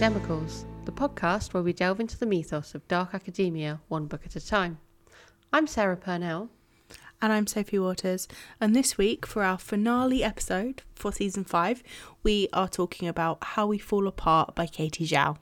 Academicals, 0.00 0.64
the 0.86 0.92
podcast 0.92 1.52
where 1.52 1.62
we 1.62 1.74
delve 1.74 2.00
into 2.00 2.16
the 2.16 2.24
mythos 2.24 2.74
of 2.74 2.88
dark 2.88 3.12
academia 3.12 3.82
one 3.88 4.06
book 4.06 4.22
at 4.24 4.34
a 4.34 4.40
time. 4.40 4.78
I'm 5.52 5.66
Sarah 5.66 5.98
Purnell. 5.98 6.48
And 7.20 7.30
I'm 7.30 7.46
Sophie 7.46 7.78
Waters. 7.78 8.26
And 8.62 8.74
this 8.74 8.96
week, 8.96 9.26
for 9.26 9.42
our 9.42 9.58
finale 9.58 10.24
episode 10.24 10.84
for 10.94 11.12
season 11.12 11.44
five, 11.44 11.82
we 12.22 12.48
are 12.54 12.66
talking 12.66 13.08
about 13.08 13.44
How 13.44 13.66
We 13.66 13.76
Fall 13.76 14.08
Apart 14.08 14.54
by 14.54 14.64
Katie 14.64 15.06
Zhao. 15.06 15.36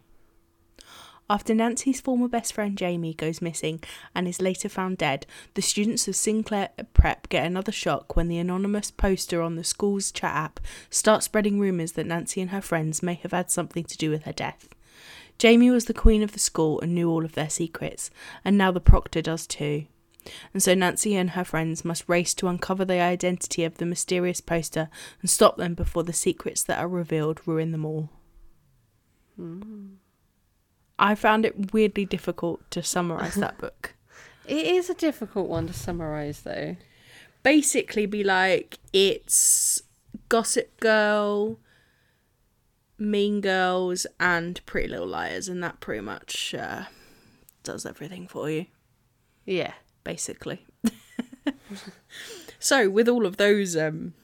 After 1.30 1.54
Nancy's 1.54 2.00
former 2.00 2.26
best 2.26 2.54
friend 2.54 2.76
Jamie 2.78 3.12
goes 3.12 3.42
missing 3.42 3.82
and 4.14 4.26
is 4.26 4.40
later 4.40 4.70
found 4.70 4.96
dead, 4.96 5.26
the 5.52 5.60
students 5.60 6.08
of 6.08 6.16
Sinclair 6.16 6.70
Prep 6.94 7.28
get 7.28 7.44
another 7.44 7.70
shock 7.70 8.16
when 8.16 8.28
the 8.28 8.38
anonymous 8.38 8.90
poster 8.90 9.42
on 9.42 9.56
the 9.56 9.64
school's 9.64 10.10
chat 10.10 10.34
app 10.34 10.60
starts 10.88 11.26
spreading 11.26 11.60
rumours 11.60 11.92
that 11.92 12.06
Nancy 12.06 12.40
and 12.40 12.50
her 12.50 12.62
friends 12.62 13.02
may 13.02 13.12
have 13.14 13.32
had 13.32 13.50
something 13.50 13.84
to 13.84 13.98
do 13.98 14.10
with 14.10 14.22
her 14.22 14.32
death. 14.32 14.68
Jamie 15.36 15.70
was 15.70 15.84
the 15.84 15.92
queen 15.92 16.22
of 16.22 16.32
the 16.32 16.38
school 16.38 16.80
and 16.80 16.94
knew 16.94 17.10
all 17.10 17.26
of 17.26 17.34
their 17.34 17.50
secrets, 17.50 18.10
and 18.42 18.56
now 18.56 18.70
the 18.70 18.80
proctor 18.80 19.20
does 19.20 19.46
too. 19.46 19.84
And 20.54 20.62
so 20.62 20.74
Nancy 20.74 21.14
and 21.14 21.30
her 21.30 21.44
friends 21.44 21.84
must 21.84 22.08
race 22.08 22.32
to 22.34 22.48
uncover 22.48 22.86
the 22.86 23.00
identity 23.00 23.64
of 23.64 23.76
the 23.76 23.86
mysterious 23.86 24.40
poster 24.40 24.88
and 25.20 25.28
stop 25.28 25.58
them 25.58 25.74
before 25.74 26.04
the 26.04 26.12
secrets 26.14 26.62
that 26.64 26.78
are 26.78 26.88
revealed 26.88 27.46
ruin 27.46 27.72
them 27.72 27.84
all. 27.84 28.08
Mm. 29.38 29.96
I 30.98 31.14
found 31.14 31.44
it 31.44 31.72
weirdly 31.72 32.04
difficult 32.04 32.68
to 32.72 32.82
summarize 32.82 33.34
that 33.34 33.58
book. 33.58 33.94
It 34.46 34.66
is 34.66 34.88
a 34.88 34.94
difficult 34.94 35.48
one 35.48 35.66
to 35.66 35.72
summarize, 35.72 36.40
though. 36.40 36.76
Basically, 37.42 38.06
be 38.06 38.24
like 38.24 38.78
it's 38.92 39.82
Gossip 40.28 40.80
Girl, 40.80 41.58
Mean 42.98 43.40
Girls, 43.40 44.06
and 44.18 44.64
Pretty 44.66 44.88
Little 44.88 45.06
Liars, 45.06 45.48
and 45.48 45.62
that 45.62 45.80
pretty 45.80 46.00
much 46.00 46.54
uh, 46.54 46.84
does 47.62 47.86
everything 47.86 48.26
for 48.26 48.50
you. 48.50 48.66
Yeah. 49.44 49.74
Basically. 50.04 50.64
so, 52.58 52.88
with 52.88 53.08
all 53.08 53.26
of 53.26 53.36
those 53.36 53.76
um, 53.76 54.14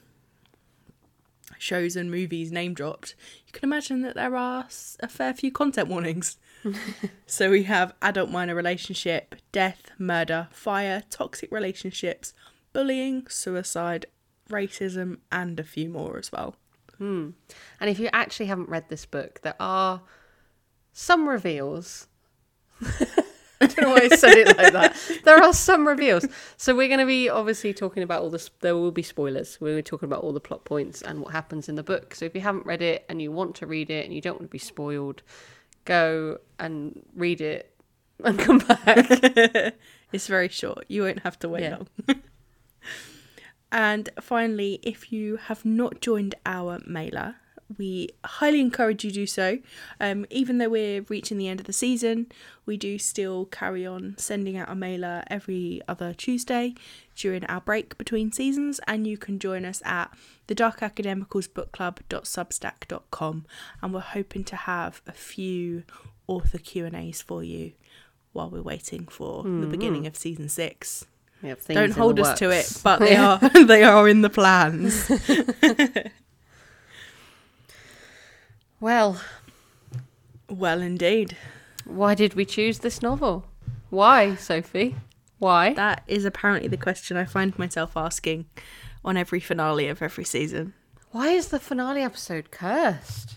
shows 1.59 1.95
and 1.95 2.09
movies 2.09 2.51
name 2.51 2.73
dropped, 2.73 3.13
you 3.45 3.53
can 3.53 3.69
imagine 3.69 4.01
that 4.01 4.15
there 4.15 4.35
are 4.35 4.67
a 4.99 5.07
fair 5.07 5.33
few 5.35 5.51
content 5.51 5.87
warnings. 5.87 6.37
So 7.25 7.51
we 7.51 7.63
have 7.63 7.93
adult 8.01 8.29
minor 8.29 8.55
relationship, 8.55 9.35
death, 9.51 9.91
murder, 9.97 10.47
fire, 10.51 11.03
toxic 11.09 11.51
relationships, 11.51 12.33
bullying, 12.73 13.27
suicide, 13.27 14.05
racism, 14.49 15.19
and 15.31 15.59
a 15.59 15.63
few 15.63 15.89
more 15.89 16.17
as 16.17 16.31
well. 16.31 16.55
Hmm. 16.97 17.31
And 17.79 17.89
if 17.89 17.99
you 17.99 18.09
actually 18.13 18.45
haven't 18.47 18.69
read 18.69 18.89
this 18.89 19.05
book, 19.05 19.41
there 19.41 19.55
are 19.59 20.01
some 20.93 21.27
reveals. 21.27 22.07
I 23.61 23.67
don't 23.67 23.81
know 23.81 23.89
why 23.89 24.09
I 24.11 24.15
said 24.15 24.37
it 24.37 24.57
like 24.57 24.73
that. 24.73 24.95
There 25.23 25.41
are 25.41 25.53
some 25.53 25.87
reveals. 25.87 26.25
So 26.57 26.75
we're 26.75 26.87
going 26.89 26.99
to 26.99 27.05
be 27.05 27.29
obviously 27.29 27.73
talking 27.73 28.03
about 28.03 28.21
all 28.21 28.29
this. 28.29 28.49
There 28.59 28.75
will 28.75 28.91
be 28.91 29.01
spoilers. 29.01 29.59
We're 29.61 29.81
talking 29.81 30.07
about 30.07 30.23
all 30.23 30.33
the 30.33 30.41
plot 30.41 30.65
points 30.65 31.01
and 31.01 31.21
what 31.21 31.31
happens 31.31 31.69
in 31.69 31.75
the 31.75 31.83
book. 31.83 32.13
So 32.15 32.25
if 32.25 32.35
you 32.35 32.41
haven't 32.41 32.65
read 32.65 32.81
it 32.81 33.05
and 33.07 33.21
you 33.21 33.31
want 33.31 33.55
to 33.55 33.65
read 33.65 33.89
it 33.89 34.05
and 34.05 34.13
you 34.13 34.21
don't 34.21 34.35
want 34.35 34.49
to 34.49 34.51
be 34.51 34.57
spoiled, 34.57 35.23
go 35.85 36.39
and 36.59 37.01
read 37.15 37.41
it 37.41 37.75
and 38.23 38.37
come 38.37 38.59
back. 38.59 38.85
it's 40.11 40.27
very 40.27 40.49
short. 40.49 40.85
You 40.87 41.03
won't 41.03 41.19
have 41.19 41.39
to 41.39 41.49
wait 41.49 41.63
yeah. 41.63 41.77
long. 41.77 41.87
and 43.71 44.09
finally, 44.19 44.79
if 44.83 45.11
you 45.11 45.37
have 45.37 45.63
not 45.65 46.01
joined 46.01 46.35
our 46.45 46.79
mailer, 46.85 47.35
we 47.77 48.09
highly 48.23 48.61
encourage 48.61 49.03
you 49.03 49.11
to 49.11 49.15
do 49.15 49.25
so. 49.25 49.59
Um, 49.99 50.25
even 50.29 50.57
though 50.57 50.69
we're 50.69 51.01
reaching 51.03 51.37
the 51.37 51.47
end 51.47 51.59
of 51.59 51.65
the 51.65 51.73
season, 51.73 52.27
we 52.65 52.77
do 52.77 52.97
still 52.97 53.45
carry 53.45 53.85
on 53.85 54.15
sending 54.17 54.57
out 54.57 54.69
a 54.69 54.75
mailer 54.75 55.23
every 55.27 55.81
other 55.87 56.13
Tuesday 56.13 56.75
during 57.15 57.45
our 57.45 57.61
break 57.61 57.97
between 57.97 58.31
seasons, 58.31 58.79
and 58.87 59.07
you 59.07 59.17
can 59.17 59.39
join 59.39 59.65
us 59.65 59.81
at 59.85 60.11
the 60.47 60.55
Dark 60.55 60.81
Academicals 60.81 61.47
Book 61.47 61.71
Club.substack.com, 61.71 63.45
and 63.81 63.93
we're 63.93 63.99
hoping 63.99 64.43
to 64.43 64.55
have 64.55 65.01
a 65.07 65.13
few 65.13 65.83
author 66.27 66.57
Q 66.57 66.85
and 66.85 66.95
A's 66.95 67.21
for 67.21 67.43
you 67.43 67.73
while 68.33 68.49
we're 68.49 68.61
waiting 68.61 69.07
for 69.07 69.39
mm-hmm. 69.39 69.61
the 69.61 69.67
beginning 69.67 70.05
of 70.05 70.15
season 70.15 70.49
six. 70.49 71.05
Don't 71.67 71.91
hold 71.91 72.19
us 72.19 72.39
to 72.39 72.49
it, 72.49 72.71
but 72.83 72.99
they 72.99 73.15
are 73.17 73.37
they 73.65 73.83
are 73.83 74.07
in 74.07 74.21
the 74.21 74.29
plans. 74.29 75.09
Well, 78.79 79.21
well, 80.49 80.81
indeed. 80.81 81.37
Why 81.85 82.15
did 82.15 82.33
we 82.33 82.45
choose 82.45 82.79
this 82.79 83.01
novel? 83.01 83.45
Why, 83.89 84.35
Sophie? 84.35 84.95
Why? 85.39 85.73
That 85.73 86.03
is 86.07 86.25
apparently 86.25 86.67
the 86.67 86.77
question 86.77 87.17
I 87.17 87.25
find 87.25 87.57
myself 87.57 87.95
asking 87.95 88.45
on 89.03 89.17
every 89.17 89.39
finale 89.39 89.87
of 89.87 90.01
every 90.01 90.25
season. 90.25 90.73
Why 91.11 91.29
is 91.29 91.47
the 91.49 91.59
finale 91.59 92.01
episode 92.01 92.51
cursed? 92.51 93.35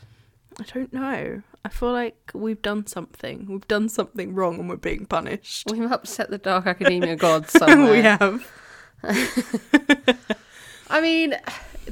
I 0.59 0.65
don't 0.65 0.93
know. 0.93 1.43
I 1.65 1.69
feel 1.69 1.93
like 1.93 2.31
we've 2.35 2.63
done 2.63 2.87
something. 2.87 3.47
We've 3.49 3.69
done 3.69 3.89
something 3.89 4.35
wrong 4.35 4.59
and 4.59 4.69
we're 4.69 4.77
being 4.77 5.07
punished. 5.07 5.71
We've 5.71 5.91
upset 5.91 6.31
the 6.31 6.39
Dark 6.39 6.67
Academia 6.73 7.17
gods 7.17 7.53
somewhere. 7.53 7.93
we 7.93 8.01
have. 8.01 8.51
I 10.91 11.01
mean, 11.01 11.37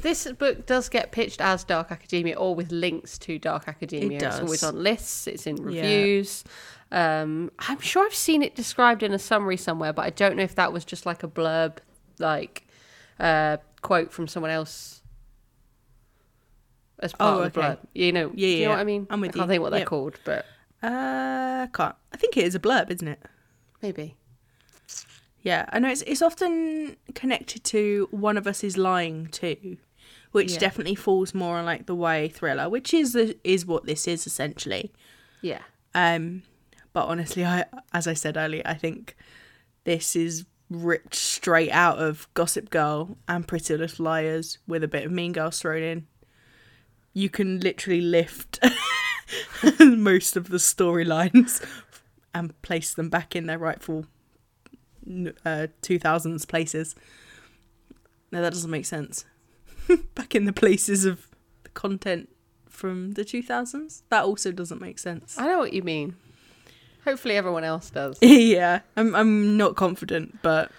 this 0.01 0.31
book 0.31 0.65
does 0.65 0.89
get 0.89 1.11
pitched 1.11 1.41
as 1.41 1.63
Dark 1.63 1.91
Academia 1.91 2.35
or 2.35 2.55
with 2.55 2.71
links 2.71 3.17
to 3.19 3.39
Dark 3.39 3.67
Academia. 3.67 4.17
It 4.17 4.21
does. 4.21 4.35
It's 4.35 4.43
always 4.43 4.63
on 4.63 4.83
lists, 4.83 5.27
it's 5.27 5.47
in 5.47 5.55
reviews. 5.57 6.43
Yeah. 6.45 7.21
Um, 7.21 7.51
I'm 7.59 7.79
sure 7.79 8.05
I've 8.05 8.15
seen 8.15 8.41
it 8.41 8.55
described 8.55 9.03
in 9.03 9.13
a 9.13 9.19
summary 9.19 9.57
somewhere, 9.57 9.93
but 9.93 10.03
I 10.05 10.09
don't 10.09 10.37
know 10.37 10.43
if 10.43 10.55
that 10.55 10.71
was 10.71 10.85
just 10.85 11.05
like 11.05 11.23
a 11.23 11.27
blurb, 11.27 11.77
like 12.19 12.65
uh, 13.19 13.57
quote 13.81 14.13
from 14.13 14.27
someone 14.27 14.51
else 14.51 15.01
as 16.99 17.13
part 17.13 17.37
oh, 17.37 17.43
of 17.43 17.53
the 17.53 17.59
blurb. 17.59 17.77
You 17.93 18.11
know, 18.11 18.31
yeah, 18.33 18.47
you 18.47 18.65
know 18.65 18.71
what 18.71 18.79
I 18.79 18.83
mean? 18.83 19.07
I'm 19.09 19.21
with 19.21 19.31
I 19.31 19.33
can't 19.33 19.45
you. 19.47 19.51
think 19.51 19.61
what 19.61 19.69
they're 19.71 19.79
yep. 19.79 19.87
called, 19.87 20.19
but 20.23 20.45
uh, 20.81 21.67
can't. 21.73 21.95
I 22.13 22.17
think 22.17 22.37
it 22.37 22.45
is 22.45 22.55
a 22.55 22.59
blurb, 22.59 22.89
isn't 22.89 23.07
it? 23.07 23.19
Maybe. 23.81 24.15
Yeah, 25.41 25.65
I 25.69 25.79
know 25.79 25.89
it's 25.89 26.01
it's 26.03 26.21
often 26.21 26.97
connected 27.15 27.63
to 27.65 28.07
one 28.11 28.37
of 28.37 28.47
us 28.47 28.63
is 28.63 28.77
lying 28.77 29.27
too 29.27 29.77
which 30.31 30.53
yeah. 30.53 30.59
definitely 30.59 30.95
falls 30.95 31.33
more 31.33 31.57
on 31.57 31.65
like 31.65 31.85
the 31.85 31.95
YA 31.95 32.27
thriller, 32.31 32.69
which 32.69 32.93
is 32.93 33.13
the, 33.13 33.37
is 33.43 33.65
what 33.65 33.85
this 33.85 34.07
is 34.07 34.27
essentially. 34.27 34.91
Yeah. 35.41 35.61
Um, 35.93 36.43
but 36.93 37.05
honestly, 37.07 37.45
I 37.45 37.65
as 37.93 38.07
I 38.07 38.13
said 38.13 38.37
earlier, 38.37 38.63
I 38.65 38.73
think 38.73 39.15
this 39.83 40.15
is 40.15 40.45
ripped 40.69 41.15
straight 41.15 41.71
out 41.71 41.97
of 41.97 42.27
Gossip 42.33 42.69
Girl 42.69 43.17
and 43.27 43.47
Pretty 43.47 43.77
Little 43.77 44.05
Liars 44.05 44.57
with 44.67 44.83
a 44.83 44.87
bit 44.87 45.05
of 45.05 45.11
Mean 45.11 45.31
Girls 45.31 45.59
thrown 45.59 45.83
in. 45.83 46.07
You 47.13 47.29
can 47.29 47.59
literally 47.59 48.01
lift 48.01 48.59
most 49.79 50.35
of 50.35 50.49
the 50.49 50.57
storylines 50.57 51.65
and 52.33 52.61
place 52.61 52.93
them 52.93 53.09
back 53.09 53.35
in 53.35 53.45
their 53.47 53.57
rightful 53.57 54.05
uh, 55.07 55.67
2000s 55.81 56.47
places. 56.47 56.95
No, 58.31 58.41
that 58.41 58.53
doesn't 58.53 58.69
make 58.69 58.85
sense. 58.85 59.25
back 60.15 60.35
in 60.35 60.45
the 60.45 60.53
places 60.53 61.05
of 61.05 61.27
the 61.63 61.69
content 61.69 62.29
from 62.67 63.13
the 63.13 63.23
2000s. 63.23 64.03
That 64.09 64.23
also 64.23 64.51
doesn't 64.51 64.81
make 64.81 64.99
sense. 64.99 65.37
I 65.37 65.47
know 65.47 65.59
what 65.59 65.73
you 65.73 65.83
mean. 65.83 66.15
Hopefully, 67.05 67.35
everyone 67.35 67.63
else 67.63 67.89
does. 67.89 68.17
yeah, 68.21 68.81
I'm. 68.97 69.15
I'm 69.15 69.55
not 69.55 69.75
confident, 69.77 70.41
but 70.41 70.71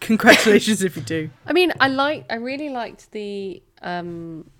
congratulations 0.00 0.82
if 0.82 0.96
you 0.96 1.02
do. 1.02 1.30
I 1.46 1.52
mean, 1.52 1.72
I 1.78 1.88
like. 1.88 2.24
I 2.30 2.36
really 2.36 2.70
liked 2.70 3.12
the 3.12 3.62
um, 3.82 4.50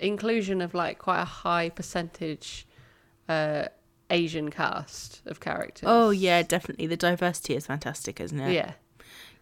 inclusion 0.00 0.60
of 0.60 0.74
like 0.74 0.98
quite 0.98 1.22
a 1.22 1.24
high 1.24 1.70
percentage 1.70 2.66
uh, 3.28 3.66
Asian 4.10 4.50
cast 4.50 5.22
of 5.24 5.40
characters. 5.40 5.88
Oh 5.90 6.10
yeah, 6.10 6.42
definitely. 6.42 6.86
The 6.88 6.96
diversity 6.98 7.56
is 7.56 7.66
fantastic, 7.66 8.20
isn't 8.20 8.38
it? 8.38 8.52
Yeah. 8.52 8.72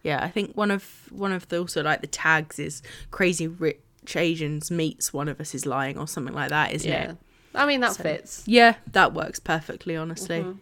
Yeah, 0.03 0.21
I 0.21 0.29
think 0.29 0.55
one 0.55 0.69
of 0.69 1.07
one 1.11 1.31
of 1.31 1.47
the 1.47 1.59
also 1.59 1.81
like 1.81 2.01
the 2.01 2.07
tags 2.07 2.59
is 2.59 2.81
crazy 3.11 3.47
rich 3.47 3.79
Asians 4.15 4.69
meets 4.69 5.13
one 5.13 5.29
of 5.29 5.39
us 5.39 5.55
is 5.55 5.65
lying 5.65 5.97
or 5.97 6.07
something 6.07 6.33
like 6.33 6.49
that, 6.49 6.73
isn't 6.73 6.89
yeah. 6.89 7.11
it? 7.11 7.17
I 7.55 7.65
mean 7.65 7.81
that 7.81 7.93
so, 7.93 8.03
fits. 8.03 8.43
Yeah, 8.45 8.75
that 8.91 9.13
works 9.13 9.39
perfectly, 9.39 9.95
honestly. 9.95 10.39
Mm-hmm. 10.39 10.59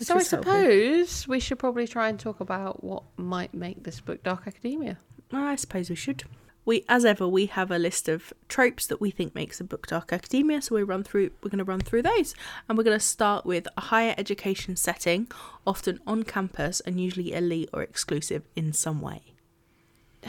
So 0.00 0.16
I 0.16 0.22
suppose 0.22 1.26
we 1.28 1.40
should 1.40 1.58
probably 1.58 1.86
try 1.86 2.08
and 2.08 2.18
talk 2.18 2.40
about 2.40 2.82
what 2.82 3.04
might 3.16 3.54
make 3.54 3.84
this 3.84 4.00
book 4.00 4.22
Dark 4.22 4.46
Academia. 4.46 4.98
I 5.32 5.56
suppose 5.56 5.88
we 5.88 5.96
should 5.96 6.24
we 6.64 6.84
as 6.88 7.04
ever 7.04 7.26
we 7.28 7.46
have 7.46 7.70
a 7.70 7.78
list 7.78 8.08
of 8.08 8.32
tropes 8.48 8.86
that 8.86 9.00
we 9.00 9.10
think 9.10 9.34
makes 9.34 9.60
a 9.60 9.64
book 9.64 9.86
dark 9.86 10.12
academia 10.12 10.60
so 10.62 10.74
we 10.74 10.82
run 10.82 11.02
through 11.04 11.30
we're 11.42 11.50
going 11.50 11.58
to 11.58 11.64
run 11.64 11.80
through 11.80 12.02
those 12.02 12.34
and 12.68 12.76
we're 12.78 12.84
going 12.84 12.98
to 12.98 13.04
start 13.04 13.44
with 13.44 13.66
a 13.76 13.80
higher 13.82 14.14
education 14.16 14.76
setting 14.76 15.26
often 15.66 16.00
on 16.06 16.22
campus 16.22 16.80
and 16.80 17.00
usually 17.00 17.32
elite 17.32 17.68
or 17.72 17.82
exclusive 17.82 18.42
in 18.56 18.72
some 18.72 19.00
way 19.00 19.20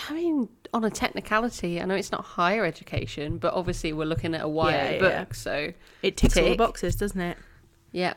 I 0.09 0.13
mean, 0.13 0.49
on 0.73 0.83
a 0.83 0.89
technicality, 0.89 1.79
I 1.81 1.85
know 1.85 1.95
it's 1.95 2.11
not 2.11 2.25
higher 2.25 2.65
education, 2.65 3.37
but 3.37 3.53
obviously 3.53 3.93
we're 3.93 4.03
looking 4.03 4.35
at 4.35 4.43
a 4.43 4.49
YA 4.49 4.67
Yeah, 4.67 4.91
book, 4.99 5.11
yeah. 5.11 5.25
so 5.31 5.73
It 6.03 6.17
ticks 6.17 6.35
all 6.35 6.49
the 6.49 6.57
boxes, 6.57 6.97
doesn't 6.97 7.21
it? 7.21 7.37
yeah, 7.93 8.15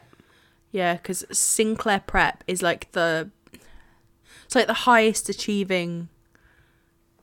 Yeah, 0.73 0.94
because 0.94 1.25
Sinclair 1.31 2.00
Prep 2.05 2.43
is 2.49 2.62
like 2.62 2.91
the 2.91 3.31
it's 4.44 4.56
like 4.56 4.67
the 4.67 4.73
highest 4.75 5.29
achieving 5.29 6.09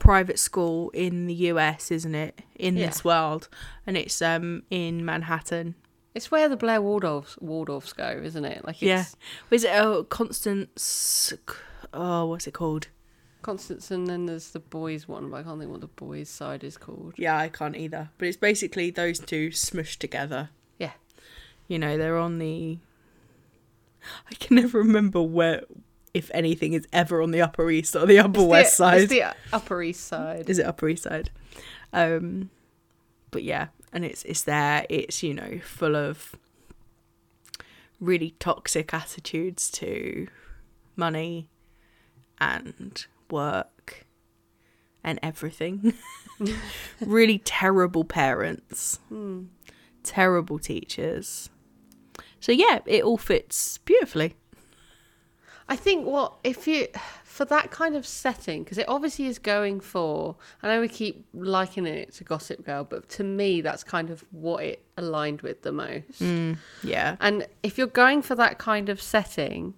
private 0.05 0.39
school 0.39 0.89
in 0.91 1.25
the 1.27 1.33
US, 1.51 1.91
isn't 1.91 2.15
it? 2.15 2.39
In 2.55 2.77
Yeah. 2.77 2.87
this 2.87 3.03
world, 3.03 3.49
and 3.85 3.97
it's 3.97 4.21
um 4.21 4.63
in 4.69 5.03
Manhattan. 5.03 5.75
it's 6.13 6.31
where 6.31 6.47
the 6.47 6.55
Blair 6.55 6.79
Waldorfs 6.79 7.37
Waldorfs 7.43 7.93
go, 7.95 8.09
isn't 8.23 8.45
it? 8.45 8.63
Like, 8.65 8.81
Yeah. 8.81 9.01
it's 9.01 9.15
Was 9.49 9.63
it 9.65 9.71
oh 9.73 10.03
Constance? 10.05 11.33
Oh, 11.93 12.25
what's 12.27 12.47
it 12.47 12.53
called? 12.53 12.87
Constance, 13.41 13.91
and 13.91 14.07
then 14.07 14.25
there's 14.25 14.49
the 14.51 14.59
boys 14.59 15.07
one, 15.07 15.29
but 15.29 15.37
I 15.37 15.43
can't 15.43 15.59
think 15.59 15.69
what 15.71 15.81
the 15.81 15.87
boys' 15.87 16.29
side 16.29 16.63
is 16.63 16.77
called. 16.77 17.13
Yeah, 17.17 17.37
I 17.37 17.47
can't 17.49 17.75
either. 17.75 18.09
But 18.17 18.27
it's 18.27 18.37
basically 18.37 18.89
those 18.89 19.19
two 19.19 19.49
smushed 19.49 19.97
together. 19.99 20.49
Yeah. 20.79 20.93
You 21.67 21.77
know, 21.77 21.95
they're 21.97 22.17
on 22.17 22.39
the. 22.39 22.79
I 24.31 24.33
can 24.35 24.55
never 24.55 24.79
remember 24.79 25.21
where, 25.21 25.63
if 26.15 26.31
anything, 26.33 26.73
is 26.73 26.87
ever 26.93 27.21
on 27.21 27.31
the 27.31 27.41
Upper 27.41 27.69
East 27.69 27.95
or 27.95 28.05
the 28.05 28.19
Upper 28.19 28.39
It's 28.39 28.47
West 28.49 28.71
the, 28.71 28.83
side. 28.83 29.01
It's 29.01 29.11
the 29.11 29.35
Upper 29.53 29.83
East 29.83 30.07
Side. 30.07 30.49
Is 30.49 30.59
it 30.59 30.65
Upper 30.65 30.87
East 30.89 31.03
Side? 31.03 31.29
Um, 31.93 32.49
but 33.31 33.43
yeah, 33.43 33.67
and 33.91 34.05
it's 34.05 34.23
it's 34.23 34.43
there. 34.43 34.85
It's 34.89 35.21
you 35.21 35.33
know 35.33 35.59
full 35.63 35.95
of 35.95 36.35
really 37.99 38.35
toxic 38.39 38.93
attitudes 38.93 39.69
to 39.71 40.27
money 40.95 41.49
and 42.39 43.05
work 43.29 44.05
and 45.03 45.19
everything. 45.21 45.93
really 47.01 47.39
terrible 47.39 48.03
parents, 48.05 48.99
Hmm. 49.09 49.43
terrible 50.03 50.59
teachers. 50.59 51.49
So 52.39 52.51
yeah, 52.51 52.79
it 52.85 53.03
all 53.03 53.17
fits 53.17 53.79
beautifully. 53.79 54.35
I 55.67 55.75
think 55.75 56.05
what 56.05 56.33
if 56.43 56.67
you 56.67 56.87
for 57.23 57.45
that 57.45 57.69
kind 57.69 57.97
of 57.97 58.05
setting 58.05 58.63
because 58.63 58.77
it 58.77 58.87
obviously 58.87 59.25
is 59.25 59.39
going 59.39 59.79
for. 59.81 60.35
I 60.63 60.67
know 60.67 60.81
we 60.81 60.87
keep 60.87 61.25
likening 61.33 61.95
it 61.95 62.13
to 62.15 62.23
Gossip 62.23 62.65
Girl, 62.65 62.83
but 62.83 63.09
to 63.09 63.23
me 63.23 63.61
that's 63.61 63.83
kind 63.83 64.09
of 64.09 64.23
what 64.31 64.63
it 64.63 64.85
aligned 64.97 65.41
with 65.41 65.63
the 65.63 65.71
most. 65.71 66.21
Mm, 66.21 66.57
yeah, 66.83 67.17
And 67.19 67.47
if 67.61 67.77
you're 67.77 67.87
going 67.87 68.21
for 68.21 68.35
that 68.35 68.57
kind 68.57 68.89
of 68.89 69.01
setting, 69.01 69.73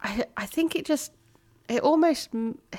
I 0.00 0.26
I 0.36 0.46
think 0.46 0.76
it 0.76 0.84
just 0.84 1.12
it 1.68 1.82
almost 1.82 2.30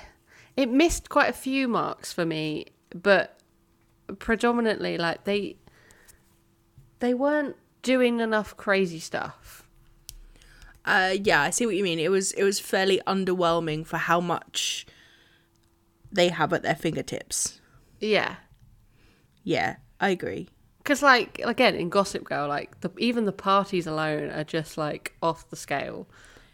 it 0.56 0.70
missed 0.70 1.10
quite 1.10 1.30
a 1.30 1.34
few 1.34 1.68
marks 1.68 2.14
for 2.14 2.26
me, 2.26 2.68
but 2.96 3.40
predominantly 4.20 4.98
like 4.98 5.24
they 5.26 5.56
they 7.00 7.14
weren't 7.14 7.56
doing 7.82 8.20
enough 8.20 8.56
crazy 8.58 9.00
stuff. 9.00 9.69
Uh, 10.86 11.16
yeah, 11.24 11.42
I 11.42 11.50
see 11.50 11.66
what 11.66 11.76
you 11.76 11.84
mean. 11.84 12.00
It 12.00 12.10
was 12.10 12.32
it 12.34 12.44
was 12.44 12.60
fairly 12.60 13.02
underwhelming 13.06 13.86
for 13.86 13.98
how 13.98 14.20
much 14.20 14.86
they 16.12 16.30
have 16.30 16.54
at 16.54 16.64
their 16.64 16.76
fingertips. 16.76 17.62
Yeah. 18.00 18.36
Yeah, 19.44 19.78
I 20.00 20.10
agree. 20.10 20.50
Because, 20.78 21.04
like, 21.04 21.40
again, 21.44 21.76
in 21.76 21.90
Gossip 21.90 22.24
Girl, 22.24 22.48
like, 22.48 22.80
the, 22.82 22.90
even 22.98 23.26
the 23.26 23.32
parties 23.32 23.86
alone 23.86 24.30
are 24.32 24.44
just, 24.44 24.78
like, 24.78 25.14
off 25.22 25.50
the 25.50 25.56
scale. 25.56 26.08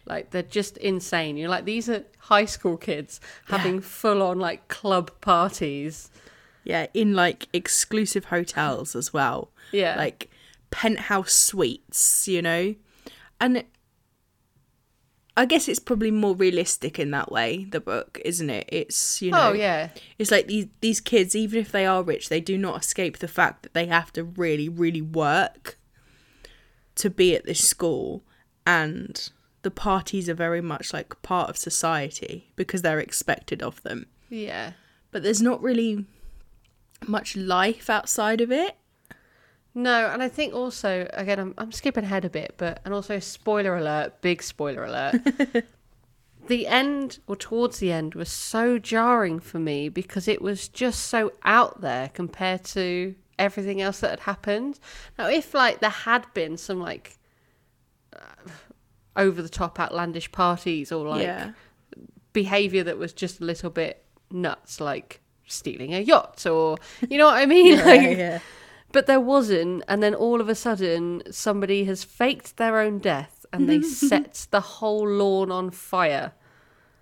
Like, 0.06 0.32
they're 0.32 0.44
just 0.44 0.78
insane. 0.78 1.38
You're 1.38 1.50
like, 1.50 1.66
these 1.66 1.90
are 1.90 2.04
high 2.18 2.46
school 2.46 2.76
kids 2.78 3.22
having 3.48 3.80
full 3.80 4.22
on, 4.22 4.40
like, 4.40 4.68
club 4.68 5.12
parties. 5.22 6.10
Yeah, 6.66 6.88
in 6.96 7.14
like 7.14 7.48
exclusive 7.54 8.26
hotels 8.26 8.96
as 8.96 9.14
well. 9.14 9.52
Yeah. 9.72 9.96
Like 9.98 10.32
penthouse 10.72 11.32
suites, 11.32 12.28
you 12.28 12.42
know? 12.42 12.74
And 13.40 13.64
I 15.38 15.46
guess 15.46 15.68
it's 15.68 15.80
probably 15.80 16.12
more 16.12 16.34
realistic 16.34 16.98
in 16.98 17.12
that 17.12 17.32
way, 17.32 17.66
the 17.66 17.82
book, 17.82 18.22
isn't 18.24 18.50
it? 18.50 18.70
It's, 18.70 19.22
you 19.22 19.32
oh, 19.32 19.38
know, 19.38 19.50
oh, 19.50 19.54
yeah. 19.54 19.90
it's 20.18 20.32
like 20.32 20.48
these 20.48 20.68
these 20.80 21.02
kids 21.02 21.36
even 21.36 21.60
if 21.60 21.72
they 21.72 21.86
are 21.86 22.04
rich, 22.04 22.30
they 22.30 22.40
do 22.40 22.58
not 22.58 22.82
escape 22.82 23.20
the 23.20 23.28
fact 23.28 23.64
that 23.64 23.74
they 23.74 23.88
have 23.88 24.14
to 24.14 24.24
really 24.24 24.70
really 24.70 25.02
work 25.02 25.78
to 26.96 27.10
be 27.10 27.36
at 27.36 27.46
this 27.46 27.68
school 27.68 28.24
and 28.66 29.30
the 29.62 29.72
parties 29.72 30.30
are 30.30 30.36
very 30.36 30.62
much 30.62 30.94
like 30.94 31.22
part 31.22 31.50
of 31.50 31.58
society 31.58 32.52
because 32.56 32.82
they're 32.82 33.00
expected 33.00 33.62
of 33.62 33.82
them. 33.84 34.06
Yeah. 34.30 34.72
But 35.12 35.24
there's 35.24 35.42
not 35.42 35.62
really 35.62 36.06
much 37.08 37.36
life 37.36 37.90
outside 37.90 38.42
of 38.42 38.52
it. 38.52 38.76
No, 39.78 40.08
and 40.08 40.24
I 40.24 40.30
think 40.30 40.54
also, 40.54 41.06
again, 41.14 41.38
I'm, 41.38 41.54
I'm 41.58 41.74
skipping 41.74 42.06
ahead 42.06 42.24
a 42.24 42.30
bit, 42.30 42.56
but, 42.58 42.80
and 42.86 42.94
also, 42.94 43.20
spoiler 43.20 43.76
alert, 43.76 44.22
big 44.22 44.42
spoiler 44.42 44.86
alert. 44.86 45.16
the 46.48 46.66
end, 46.66 47.20
or 47.28 47.36
towards 47.36 47.80
the 47.80 47.92
end, 47.92 48.16
was 48.16 48.30
so 48.30 48.80
jarring 48.80 49.42
for 49.42 49.60
me 49.60 49.90
because 49.90 50.30
it 50.30 50.42
was 50.42 50.70
just 50.70 51.08
so 51.08 51.34
out 51.44 51.82
there 51.82 52.10
compared 52.14 52.64
to 52.64 53.16
everything 53.38 53.82
else 53.82 54.00
that 54.00 54.12
had 54.12 54.20
happened. 54.22 54.80
Now, 55.20 55.28
if, 55.28 55.54
like, 55.54 55.82
there 55.82 55.90
had 55.90 56.26
been 56.34 56.56
some, 56.56 56.80
like, 56.80 57.18
uh, 58.16 58.50
over 59.18 59.42
the 59.42 59.50
top 59.50 59.78
outlandish 59.78 60.32
parties 60.32 60.90
or, 60.90 61.06
like, 61.06 61.24
yeah. 61.24 61.52
behavior 62.32 62.84
that 62.84 62.98
was 62.98 63.12
just 63.12 63.42
a 63.42 63.44
little 63.44 63.70
bit 63.70 64.06
nuts, 64.32 64.80
like 64.80 65.22
stealing 65.48 65.94
a 65.94 66.00
yacht 66.00 66.46
or, 66.46 66.78
you 67.10 67.18
know 67.18 67.26
what 67.26 67.36
I 67.36 67.46
mean? 67.46 67.78
Yeah, 67.78 67.84
like, 67.84 68.18
yeah. 68.18 68.40
But 68.96 69.08
there 69.08 69.20
wasn't, 69.20 69.84
and 69.90 70.02
then 70.02 70.16
all 70.16 70.40
of 70.40 70.48
a 70.48 70.56
sudden, 70.56 71.22
somebody 71.30 71.84
has 71.84 72.04
faked 72.06 72.56
their 72.56 72.80
own 72.80 73.00
death 73.00 73.46
and 73.52 73.68
they 73.70 73.82
set 74.12 74.48
the 74.52 74.62
whole 74.62 75.06
lawn 75.08 75.52
on 75.52 75.70
fire. 75.70 76.32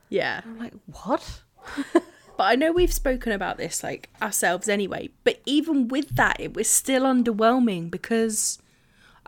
Yeah. 0.10 0.42
I'm 0.44 0.57
like, 0.60 0.74
what? 1.04 1.42
But 2.36 2.45
I 2.45 2.56
know 2.56 2.72
we've 2.72 2.92
spoken 2.92 3.31
about 3.31 3.57
this 3.60 3.84
like 3.84 4.10
ourselves 4.19 4.68
anyway. 4.68 5.10
But 5.24 5.40
even 5.45 5.88
with 5.88 6.16
that, 6.16 6.40
it 6.40 6.56
was 6.56 6.68
still 6.68 7.04
underwhelming 7.04 7.92
because, 7.92 8.57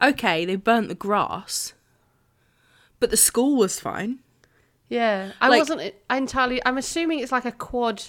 okay, 0.02 0.44
they 0.44 0.56
burnt 0.56 0.88
the 0.88 0.96
grass, 0.96 1.74
but 3.00 3.12
the 3.12 3.18
school 3.18 3.58
was 3.58 3.80
fine. 3.80 4.20
Yeah, 4.90 5.34
I 5.40 5.50
Like- 5.50 5.60
wasn't 5.60 5.94
entirely. 6.10 6.60
I'm 6.66 6.80
assuming 6.80 7.20
it's 7.20 7.32
like 7.32 7.46
a 7.46 7.52
quad 7.52 8.02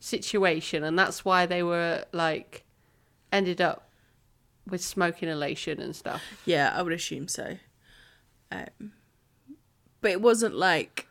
situation, 0.00 0.82
and 0.82 0.98
that's 0.98 1.24
why 1.24 1.46
they 1.46 1.62
were 1.62 2.04
like 2.10 2.64
ended 3.30 3.60
up 3.60 3.88
with 4.68 4.82
smoke 4.82 5.22
inhalation 5.22 5.80
and 5.80 5.94
stuff. 5.96 6.22
Yeah, 6.46 6.72
I 6.74 6.82
would 6.82 6.92
assume 6.92 7.28
so. 7.28 7.58
Um, 8.50 8.92
but 10.00 10.10
it 10.10 10.20
wasn't 10.20 10.54
like 10.54 11.06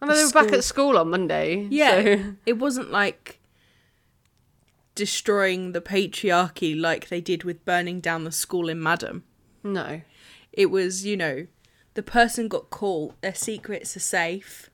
I 0.00 0.06
know 0.06 0.14
they 0.16 0.24
were 0.24 0.30
back 0.30 0.52
at 0.52 0.64
school 0.64 0.96
on 0.98 1.10
Monday. 1.10 1.66
Yeah, 1.70 2.02
so- 2.02 2.34
it 2.46 2.54
wasn't 2.54 2.90
like 2.90 3.40
destroying 4.94 5.72
the 5.72 5.80
patriarchy 5.80 6.78
like 6.78 7.08
they 7.08 7.20
did 7.20 7.44
with 7.44 7.64
burning 7.64 8.00
down 8.00 8.24
the 8.24 8.32
school 8.32 8.68
in 8.68 8.82
Madam. 8.82 9.24
no. 9.62 10.02
It 10.52 10.70
was, 10.70 11.04
you 11.04 11.18
know, 11.18 11.46
the 11.92 12.02
person 12.02 12.48
got 12.48 12.70
caught, 12.70 13.20
their 13.20 13.34
secrets 13.34 13.94
are 13.94 14.00
safe, 14.00 14.70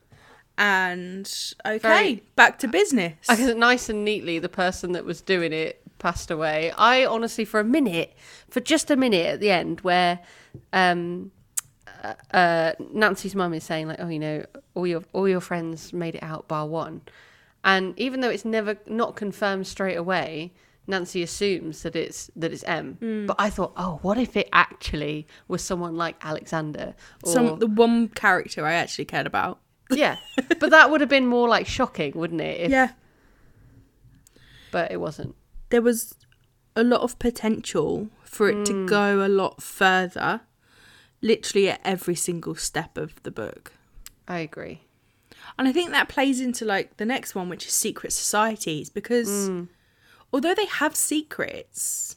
and 0.56 1.28
okay, 1.66 1.78
Very- 1.80 2.22
back 2.36 2.60
to 2.60 2.68
business. 2.68 3.16
I 3.28 3.34
guess 3.34 3.56
nice 3.56 3.88
and 3.88 4.04
neatly, 4.04 4.38
the 4.38 4.48
person 4.48 4.92
that 4.92 5.04
was 5.04 5.20
doing 5.20 5.52
it 5.52 5.81
passed 6.02 6.30
away. 6.30 6.72
I 6.76 7.04
honestly, 7.06 7.44
for 7.44 7.60
a 7.60 7.64
minute, 7.64 8.14
for 8.50 8.60
just 8.60 8.90
a 8.90 8.96
minute 8.96 9.26
at 9.26 9.40
the 9.40 9.50
end, 9.50 9.80
where 9.80 10.18
um, 10.72 11.30
uh, 12.02 12.14
uh, 12.34 12.72
Nancy's 12.92 13.34
mum 13.34 13.54
is 13.54 13.64
saying 13.64 13.86
like, 13.88 14.00
"Oh, 14.00 14.08
you 14.08 14.18
know, 14.18 14.44
all 14.74 14.86
your 14.86 15.02
all 15.12 15.28
your 15.28 15.40
friends 15.40 15.92
made 15.92 16.16
it 16.16 16.22
out 16.22 16.48
bar 16.48 16.66
one," 16.66 17.02
and 17.64 17.98
even 17.98 18.20
though 18.20 18.30
it's 18.30 18.44
never 18.44 18.76
not 18.86 19.16
confirmed 19.16 19.66
straight 19.66 19.96
away, 19.96 20.52
Nancy 20.86 21.22
assumes 21.22 21.82
that 21.82 21.94
it's 21.94 22.30
that 22.34 22.52
it's 22.52 22.64
M. 22.64 23.24
But 23.26 23.36
I 23.38 23.48
thought, 23.50 23.72
oh, 23.76 24.00
what 24.02 24.18
if 24.18 24.36
it 24.36 24.48
actually 24.52 25.26
was 25.46 25.62
someone 25.62 25.96
like 25.96 26.16
Alexander? 26.24 26.94
Or, 27.22 27.32
Some 27.32 27.58
the 27.60 27.68
one 27.68 28.08
character 28.08 28.66
I 28.66 28.72
actually 28.74 29.04
cared 29.04 29.26
about. 29.26 29.60
yeah, 29.90 30.16
but 30.58 30.70
that 30.70 30.90
would 30.90 31.00
have 31.00 31.10
been 31.10 31.26
more 31.26 31.48
like 31.48 31.66
shocking, 31.66 32.12
wouldn't 32.14 32.40
it? 32.40 32.60
If, 32.62 32.70
yeah, 32.78 32.90
but 34.72 34.90
it 34.90 34.96
wasn't. 35.00 35.36
There 35.72 35.82
was 35.82 36.14
a 36.76 36.84
lot 36.84 37.00
of 37.00 37.18
potential 37.18 38.08
for 38.24 38.48
it 38.48 38.66
to 38.66 38.72
hmm. 38.72 38.86
go 38.86 39.26
a 39.26 39.28
lot 39.28 39.62
further, 39.62 40.42
literally 41.22 41.70
at 41.70 41.80
every 41.82 42.14
single 42.14 42.54
step 42.54 42.98
of 42.98 43.22
the 43.22 43.30
book. 43.30 43.72
I 44.28 44.40
agree. 44.40 44.82
And 45.58 45.66
I 45.66 45.72
think 45.72 45.90
that 45.90 46.10
plays 46.10 46.40
into 46.40 46.66
like 46.66 46.98
the 46.98 47.06
next 47.06 47.34
one, 47.34 47.48
which 47.48 47.66
is 47.66 47.72
secret 47.72 48.12
societies, 48.12 48.90
because 48.90 49.48
hmm. 49.48 49.64
although 50.30 50.54
they 50.54 50.66
have 50.66 50.94
secrets, 50.94 52.16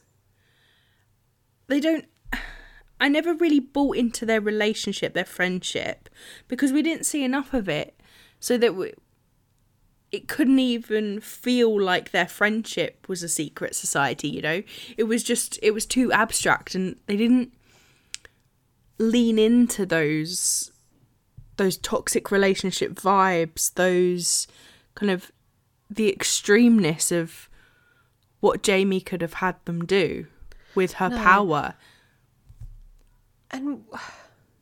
they 1.67 1.79
don't. 1.79 2.05
I 2.99 3.07
never 3.09 3.33
really 3.33 3.59
bought 3.59 3.97
into 3.97 4.25
their 4.25 4.41
relationship, 4.41 5.13
their 5.13 5.25
friendship, 5.25 6.09
because 6.47 6.71
we 6.71 6.81
didn't 6.81 7.05
see 7.05 7.23
enough 7.23 7.53
of 7.53 7.67
it. 7.69 7.99
So 8.39 8.57
that 8.57 8.75
we, 8.75 8.93
it 10.15 10.27
couldn't 10.27 10.59
even 10.59 11.19
feel 11.19 11.79
like 11.79 12.11
their 12.11 12.27
friendship 12.27 13.05
was 13.07 13.21
a 13.21 13.29
secret 13.29 13.75
society, 13.75 14.29
you 14.29 14.41
know? 14.41 14.63
It 14.97 15.03
was 15.03 15.23
just, 15.23 15.59
it 15.61 15.71
was 15.71 15.85
too 15.85 16.11
abstract 16.11 16.73
and 16.75 16.95
they 17.07 17.17
didn't 17.17 17.51
lean 18.97 19.37
into 19.37 19.85
those 19.85 20.71
those 21.57 21.77
toxic 21.77 22.31
relationship 22.31 22.93
vibes 22.93 23.73
those 23.75 24.47
kind 24.93 25.11
of 25.11 25.31
the 25.89 26.13
extremeness 26.17 27.11
of 27.11 27.49
what 28.39 28.63
Jamie 28.63 29.01
could 29.01 29.21
have 29.21 29.33
had 29.35 29.55
them 29.65 29.85
do 29.85 30.27
with 30.75 30.93
her 30.93 31.09
No. 31.09 31.17
power 31.17 31.73
And 33.51 33.83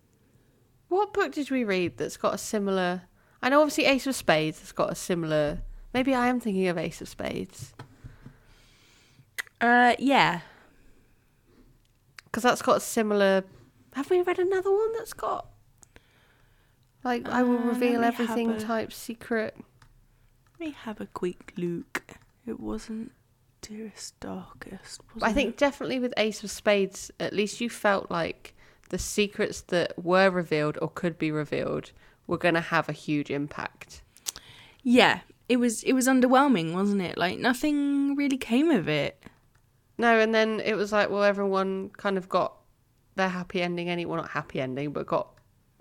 what 0.87 1.13
book 1.13 1.31
did 1.31 1.49
we 1.51 1.63
read 1.63 1.97
that's 1.97 2.17
got 2.17 2.33
a 2.33 2.37
similar? 2.37 3.03
I 3.43 3.49
know 3.49 3.59
obviously 3.61 3.85
Ace 3.85 4.07
of 4.07 4.15
Spades 4.15 4.59
has 4.61 4.71
got 4.71 4.91
a 4.91 4.95
similar. 4.95 5.59
Maybe 5.93 6.15
I 6.15 6.27
am 6.27 6.39
thinking 6.39 6.67
of 6.67 6.77
Ace 6.79 7.01
of 7.01 7.07
Spades 7.09 7.73
uh 9.61 9.95
yeah 9.99 10.41
because 12.25 12.43
that's 12.43 12.61
got 12.63 12.77
a 12.77 12.79
similar. 12.79 13.43
Have 13.93 14.09
we 14.09 14.21
read 14.21 14.39
another 14.39 14.71
one 14.71 14.91
that's 14.93 15.13
got? 15.13 15.45
Like 17.03 17.29
I 17.29 17.43
will 17.43 17.59
Uh, 17.59 17.65
reveal 17.67 18.03
everything 18.03 18.51
a- 18.51 18.59
type 18.59 18.91
secret. 18.91 19.55
let 20.53 20.59
me 20.59 20.71
have 20.71 20.99
a 20.99 21.05
quick 21.05 21.53
look 21.57 22.03
it 22.47 22.59
wasn't 22.59 23.11
dearest 23.61 24.19
darkest 24.19 25.01
was 25.13 25.21
I 25.23 25.29
it? 25.29 25.33
think 25.33 25.57
definitely 25.57 25.99
with 25.99 26.13
Ace 26.17 26.43
of 26.43 26.49
Spades, 26.51 27.11
at 27.19 27.33
least 27.33 27.61
you 27.61 27.69
felt 27.69 28.09
like 28.09 28.53
the 28.89 28.97
secrets 28.97 29.61
that 29.61 30.01
were 30.03 30.29
revealed 30.29 30.77
or 30.81 30.89
could 30.89 31.17
be 31.17 31.31
revealed 31.31 31.91
were 32.27 32.37
going 32.37 32.53
to 32.55 32.61
have 32.61 32.87
a 32.89 32.93
huge 32.93 33.29
impact. 33.29 34.01
yeah 34.81 35.21
it 35.49 35.57
was 35.57 35.83
it 35.83 35.93
was 35.93 36.07
underwhelming 36.07 36.73
wasn't 36.73 37.01
it 37.01 37.17
like 37.17 37.37
nothing 37.37 38.15
really 38.15 38.37
came 38.37 38.69
of 38.71 38.87
it 38.87 39.21
No, 39.97 40.19
and 40.19 40.33
then 40.33 40.59
it 40.59 40.75
was 40.75 40.91
like, 40.91 41.09
well, 41.11 41.23
everyone 41.23 41.89
kind 41.97 42.17
of 42.17 42.27
got 42.27 42.53
their 43.15 43.29
happy 43.29 43.61
ending. 43.61 43.89
Any, 43.89 44.05
well, 44.07 44.17
not 44.21 44.31
happy 44.31 44.59
ending, 44.59 44.91
but 44.91 45.05
got 45.05 45.27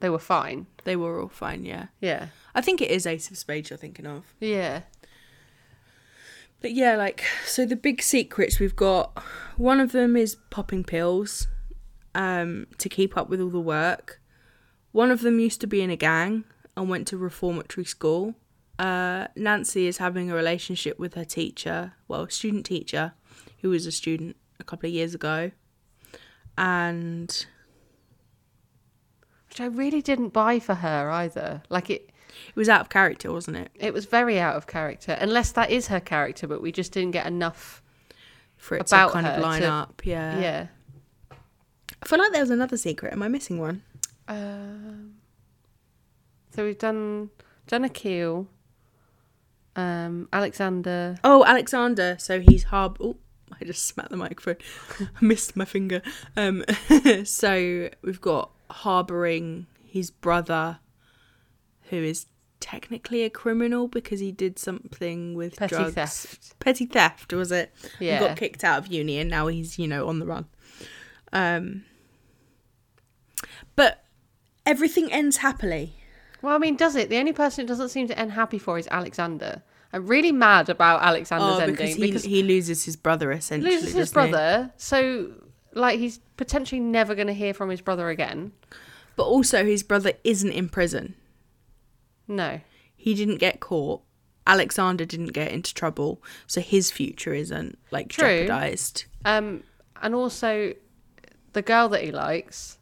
they 0.01 0.11
were 0.11 0.19
fine. 0.19 0.67
they 0.85 0.97
were 0.97 1.21
all 1.23 1.29
fine 1.29 1.65
yeah 1.65 1.87
Yeah, 2.01 2.27
I 2.55 2.61
think 2.61 2.81
it 2.83 2.91
is 2.91 3.07
Ace 3.07 3.31
of 3.31 3.39
Spades 3.39 3.71
you're 3.71 3.79
thinking 3.79 4.07
of 4.07 4.35
yeah, 4.41 4.83
But 6.61 6.73
yeah, 6.73 6.97
like 6.97 7.25
so 7.47 7.65
the 7.65 7.77
big 7.77 8.03
secrets 8.03 8.59
we've 8.61 8.77
got 8.77 9.17
one 9.57 9.81
of 9.81 9.93
them 9.93 10.17
is 10.17 10.37
popping 10.51 10.85
pills 10.85 11.47
um 12.15 12.67
to 12.79 12.89
keep 12.89 13.17
up 13.17 13.29
with 13.31 13.41
all 13.41 13.51
the 13.51 13.61
work. 13.79 14.21
One 14.93 15.11
of 15.11 15.21
them 15.23 15.41
used 15.41 15.61
to 15.63 15.67
be 15.67 15.81
in 15.83 15.91
a 15.91 15.97
gang 15.97 16.45
and 16.77 16.89
went 16.89 17.07
to 17.09 17.17
reformatory 17.17 17.85
school. 17.85 18.35
Uh 18.79 19.27
Nancy 19.37 19.87
is 19.87 19.99
having 19.99 20.31
a 20.31 20.35
relationship 20.35 20.99
with 20.99 21.15
her 21.15 21.25
teacher, 21.25 21.93
well, 22.09 22.29
student 22.29 22.65
teacher 22.67 23.13
who 23.61 23.71
was 23.71 23.87
a 23.87 23.93
student 23.93 24.37
a 24.61 24.65
couple 24.65 24.89
of 24.89 24.95
years 24.95 25.15
ago. 25.15 25.51
And 26.59 27.47
which 29.49 29.61
I 29.61 29.67
really 29.67 30.01
didn't 30.03 30.31
buy 30.31 30.59
for 30.59 30.75
her 30.77 31.11
either. 31.11 31.63
Like 31.69 31.91
it, 31.91 32.11
it 32.49 32.57
was 32.57 32.69
out 32.69 32.81
of 32.81 32.89
character, 32.89 33.31
wasn't 33.33 33.59
it? 33.59 33.71
it 33.75 33.93
was 33.93 34.07
very 34.07 34.39
out 34.41 34.57
of 34.57 34.67
character. 34.67 35.17
Unless 35.21 35.53
that 35.53 35.71
is 35.71 35.89
her 35.89 36.01
character, 36.01 36.47
but 36.47 36.63
we 36.63 36.73
just 36.73 36.93
didn't 36.93 37.11
get 37.13 37.27
enough. 37.27 37.83
For 38.57 38.77
it 38.77 38.89
About 38.91 39.09
to 39.09 39.13
kind 39.15 39.27
of 39.27 39.43
line 39.43 39.61
to- 39.63 39.69
up, 39.69 40.03
yeah. 40.07 40.39
yeah. 40.41 40.67
I 42.03 42.07
feel 42.07 42.19
like 42.19 42.33
there 42.33 42.41
was 42.41 42.51
another 42.51 42.77
secret. 42.77 43.13
Am 43.13 43.23
I 43.23 43.29
missing 43.29 43.59
one? 43.59 43.83
Um, 44.29 45.15
so 46.55 46.65
we've 46.65 46.79
done 46.79 47.31
done 47.67 47.85
Akil, 47.85 48.49
um, 49.77 50.29
Alexander. 50.33 51.17
Oh, 51.25 51.45
Alexander. 51.45 52.17
So 52.19 52.41
he's 52.41 52.65
harb. 52.65 52.97
Oh, 53.01 53.17
I 53.61 53.65
just 53.65 53.85
smacked 53.87 54.11
the 54.11 54.17
microphone. 54.17 54.57
I 55.01 55.25
missed 55.25 55.57
my 55.57 55.65
finger. 55.65 56.03
Um, 56.37 56.65
so 57.25 57.89
we've 58.03 58.21
got 58.21 58.51
harboring 58.71 59.67
his 59.87 60.11
brother, 60.11 60.79
who 61.91 61.97
is 61.97 62.27
technically 62.61 63.23
a 63.25 63.31
criminal 63.31 63.89
because 63.89 64.21
he 64.21 64.31
did 64.31 64.57
something 64.59 65.35
with 65.35 65.57
Petty 65.57 65.75
drugs. 65.75 65.95
theft. 65.95 66.59
Petty 66.61 66.87
theft 66.87 67.33
was 67.33 67.51
it? 67.51 67.75
He 67.99 68.07
Yeah. 68.07 68.21
got 68.21 68.37
kicked 68.37 68.63
out 68.63 68.79
of 68.79 68.87
uni 68.87 69.19
and 69.19 69.29
now 69.29 69.49
he's 69.49 69.79
you 69.79 69.89
know 69.89 70.07
on 70.07 70.19
the 70.21 70.27
run. 70.27 70.47
Um, 71.33 71.85
but 73.75 74.02
everything 74.67 75.13
ends 75.13 75.39
happily. 75.39 75.95
Well, 76.41 76.55
I 76.55 76.59
mean, 76.59 76.77
does 76.77 76.97
it? 76.97 77.09
The 77.09 77.19
only 77.19 77.33
person 77.33 77.65
it 77.65 77.69
doesn't 77.69 77.91
seem 77.91 78.09
to 78.09 78.19
end 78.19 78.33
happy 78.33 78.59
for 78.59 78.79
is 78.79 78.89
Alexander. 78.91 79.63
I'm 79.93 80.07
really 80.07 80.33
mad 80.33 80.69
about 80.69 81.03
Alexander's 81.03 81.57
Oh, 81.57 81.59
ending 81.59 81.75
because 81.77 81.95
he, 81.95 82.01
because 82.03 82.25
he 82.25 82.43
loses 82.43 82.85
his 82.85 82.97
brother 82.97 83.31
essentially. 83.31 83.73
loses 83.75 83.93
his 83.93 84.11
doesn't 84.11 84.25
he? 84.27 84.31
brother. 84.33 84.73
So, 84.77 85.33
like, 85.75 85.99
he's 85.99 86.19
potentially 86.37 86.81
never 86.81 87.15
going 87.15 87.27
to 87.27 87.35
hear 87.35 87.53
from 87.55 87.69
his 87.69 87.81
brother 87.81 88.09
again. 88.09 88.53
But 89.17 89.25
also, 89.25 89.65
his 89.65 89.83
brother 89.83 90.13
isn't 90.25 90.51
in 90.51 90.69
prison. 90.71 91.15
No. 92.27 92.61
He 92.97 93.15
didn't 93.15 93.37
get 93.39 93.61
caught. 93.61 94.03
Alexander 94.47 95.05
didn't 95.05 95.33
get 95.35 95.53
into 95.53 95.73
trouble, 95.75 96.21
so 96.47 96.61
his 96.61 96.91
future 96.91 97.33
isn't 97.35 97.79
like 97.93 98.09
True. 98.09 98.25
jeopardized. 98.27 99.05
Um, 99.25 99.63
and 100.03 100.15
also, 100.15 100.73
the 101.53 101.63
girl 101.63 101.89
that 101.91 102.03
he 102.03 102.11
likes 102.11 102.79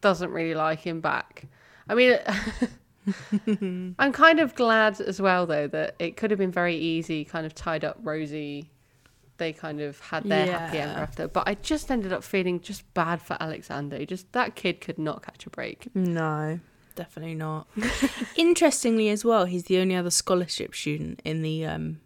doesn't 0.00 0.30
really 0.30 0.54
like 0.54 0.80
him 0.80 1.00
back. 1.00 1.46
I 1.88 1.94
mean, 1.94 2.18
I'm 3.98 4.12
kind 4.12 4.40
of 4.40 4.54
glad 4.54 5.00
as 5.00 5.20
well, 5.20 5.46
though, 5.46 5.66
that 5.68 5.94
it 5.98 6.16
could 6.16 6.30
have 6.30 6.38
been 6.38 6.50
very 6.52 6.76
easy, 6.76 7.24
kind 7.24 7.46
of 7.46 7.54
tied 7.54 7.84
up 7.84 7.98
Rosie. 8.02 8.70
They 9.38 9.52
kind 9.52 9.80
of 9.80 10.00
had 10.00 10.24
their 10.24 10.46
happy 10.46 10.78
end 10.78 10.92
after, 10.92 11.28
but 11.28 11.46
I 11.46 11.54
just 11.54 11.90
ended 11.90 12.12
up 12.12 12.24
feeling 12.24 12.58
just 12.60 12.92
bad 12.94 13.20
for 13.20 13.36
Alexander. 13.38 14.04
Just 14.06 14.32
that 14.32 14.54
kid 14.56 14.80
could 14.80 14.98
not 14.98 15.22
catch 15.22 15.44
a 15.46 15.50
break. 15.50 15.88
No, 15.94 16.58
definitely 16.94 17.34
not. 17.34 17.68
Interestingly, 18.36 19.10
as 19.10 19.24
well, 19.26 19.44
he's 19.44 19.64
the 19.64 19.78
only 19.78 19.94
other 19.94 20.10
scholarship 20.10 20.74
student 20.74 21.20
in 21.24 21.42
the 21.42 21.66
um 21.66 22.00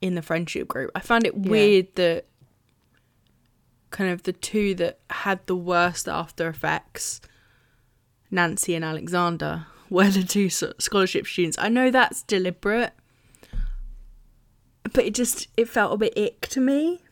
in 0.00 0.14
the 0.16 0.22
friendship 0.22 0.66
group. 0.68 0.90
I 0.94 1.00
found 1.00 1.26
it 1.26 1.34
Yeah. 1.34 1.48
weird 1.50 1.94
that 1.94 2.26
kind 3.90 4.10
of 4.10 4.24
the 4.24 4.32
two 4.32 4.74
that 4.76 4.98
had 5.10 5.46
the 5.46 5.56
worst 5.56 6.08
after 6.08 6.48
effects, 6.48 7.20
Nancy 8.30 8.74
and 8.74 8.84
Alexander, 8.84 9.66
were 9.90 10.10
the 10.10 10.22
two 10.22 10.50
scholarship 10.50 11.26
students. 11.26 11.58
I 11.58 11.68
know 11.68 11.90
that's 11.90 12.22
deliberate, 12.22 12.92
but 14.92 15.04
it 15.04 15.14
just 15.14 15.48
it 15.56 15.68
felt 15.68 15.92
a 15.92 15.96
bit 15.96 16.16
ick 16.18 16.48
to 16.48 16.60
me. 16.60 17.02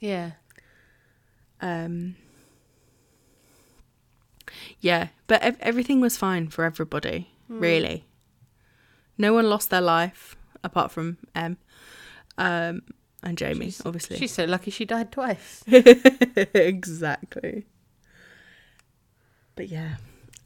Yeah. 0.00 0.32
Um, 1.60 2.16
yeah, 4.80 5.08
but 5.26 5.40
ev- 5.42 5.56
everything 5.60 6.00
was 6.00 6.16
fine 6.16 6.48
for 6.48 6.64
everybody, 6.64 7.30
really. 7.48 8.04
No 9.16 9.32
one 9.32 9.48
lost 9.48 9.70
their 9.70 9.80
life 9.80 10.36
apart 10.62 10.90
from 10.90 11.18
M. 11.34 11.56
um, 12.36 12.82
and 13.24 13.36
Jamie, 13.36 13.66
She's- 13.66 13.82
obviously. 13.84 14.18
She's 14.18 14.32
so 14.32 14.44
lucky 14.44 14.70
she 14.70 14.84
died 14.84 15.10
twice. 15.10 15.64
exactly. 15.66 17.66
But 19.56 19.68
yeah, 19.68 19.96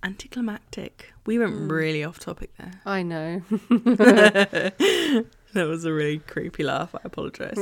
anticlimactic. 0.02 1.12
We 1.26 1.38
went 1.38 1.54
mm. 1.54 1.70
really 1.70 2.04
off 2.04 2.18
topic 2.18 2.56
there. 2.56 2.80
I 2.86 3.02
know. 3.02 3.42
That 5.54 5.66
was 5.66 5.84
a 5.84 5.92
really 5.92 6.18
creepy 6.18 6.62
laugh. 6.62 6.94
I 6.94 7.00
apologise. 7.04 7.56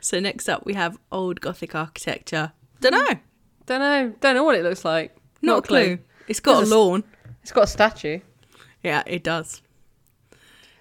so 0.00 0.18
next 0.18 0.48
up, 0.48 0.64
we 0.64 0.74
have 0.74 0.98
old 1.12 1.40
Gothic 1.40 1.74
architecture. 1.74 2.52
Don't 2.80 2.92
know. 2.92 3.20
don't 3.66 3.80
know. 3.80 4.14
Don't 4.20 4.34
know 4.34 4.44
what 4.44 4.56
it 4.56 4.62
looks 4.62 4.84
like. 4.84 5.14
Not, 5.42 5.58
a 5.58 5.62
clue. 5.62 5.98
It's 6.26 6.40
got 6.40 6.56
There's 6.56 6.70
a 6.70 6.78
lawn. 6.78 7.04
It's 7.42 7.52
got 7.52 7.64
a 7.64 7.66
statue. 7.66 8.20
Yeah, 8.82 9.02
it 9.06 9.22
does. 9.22 9.60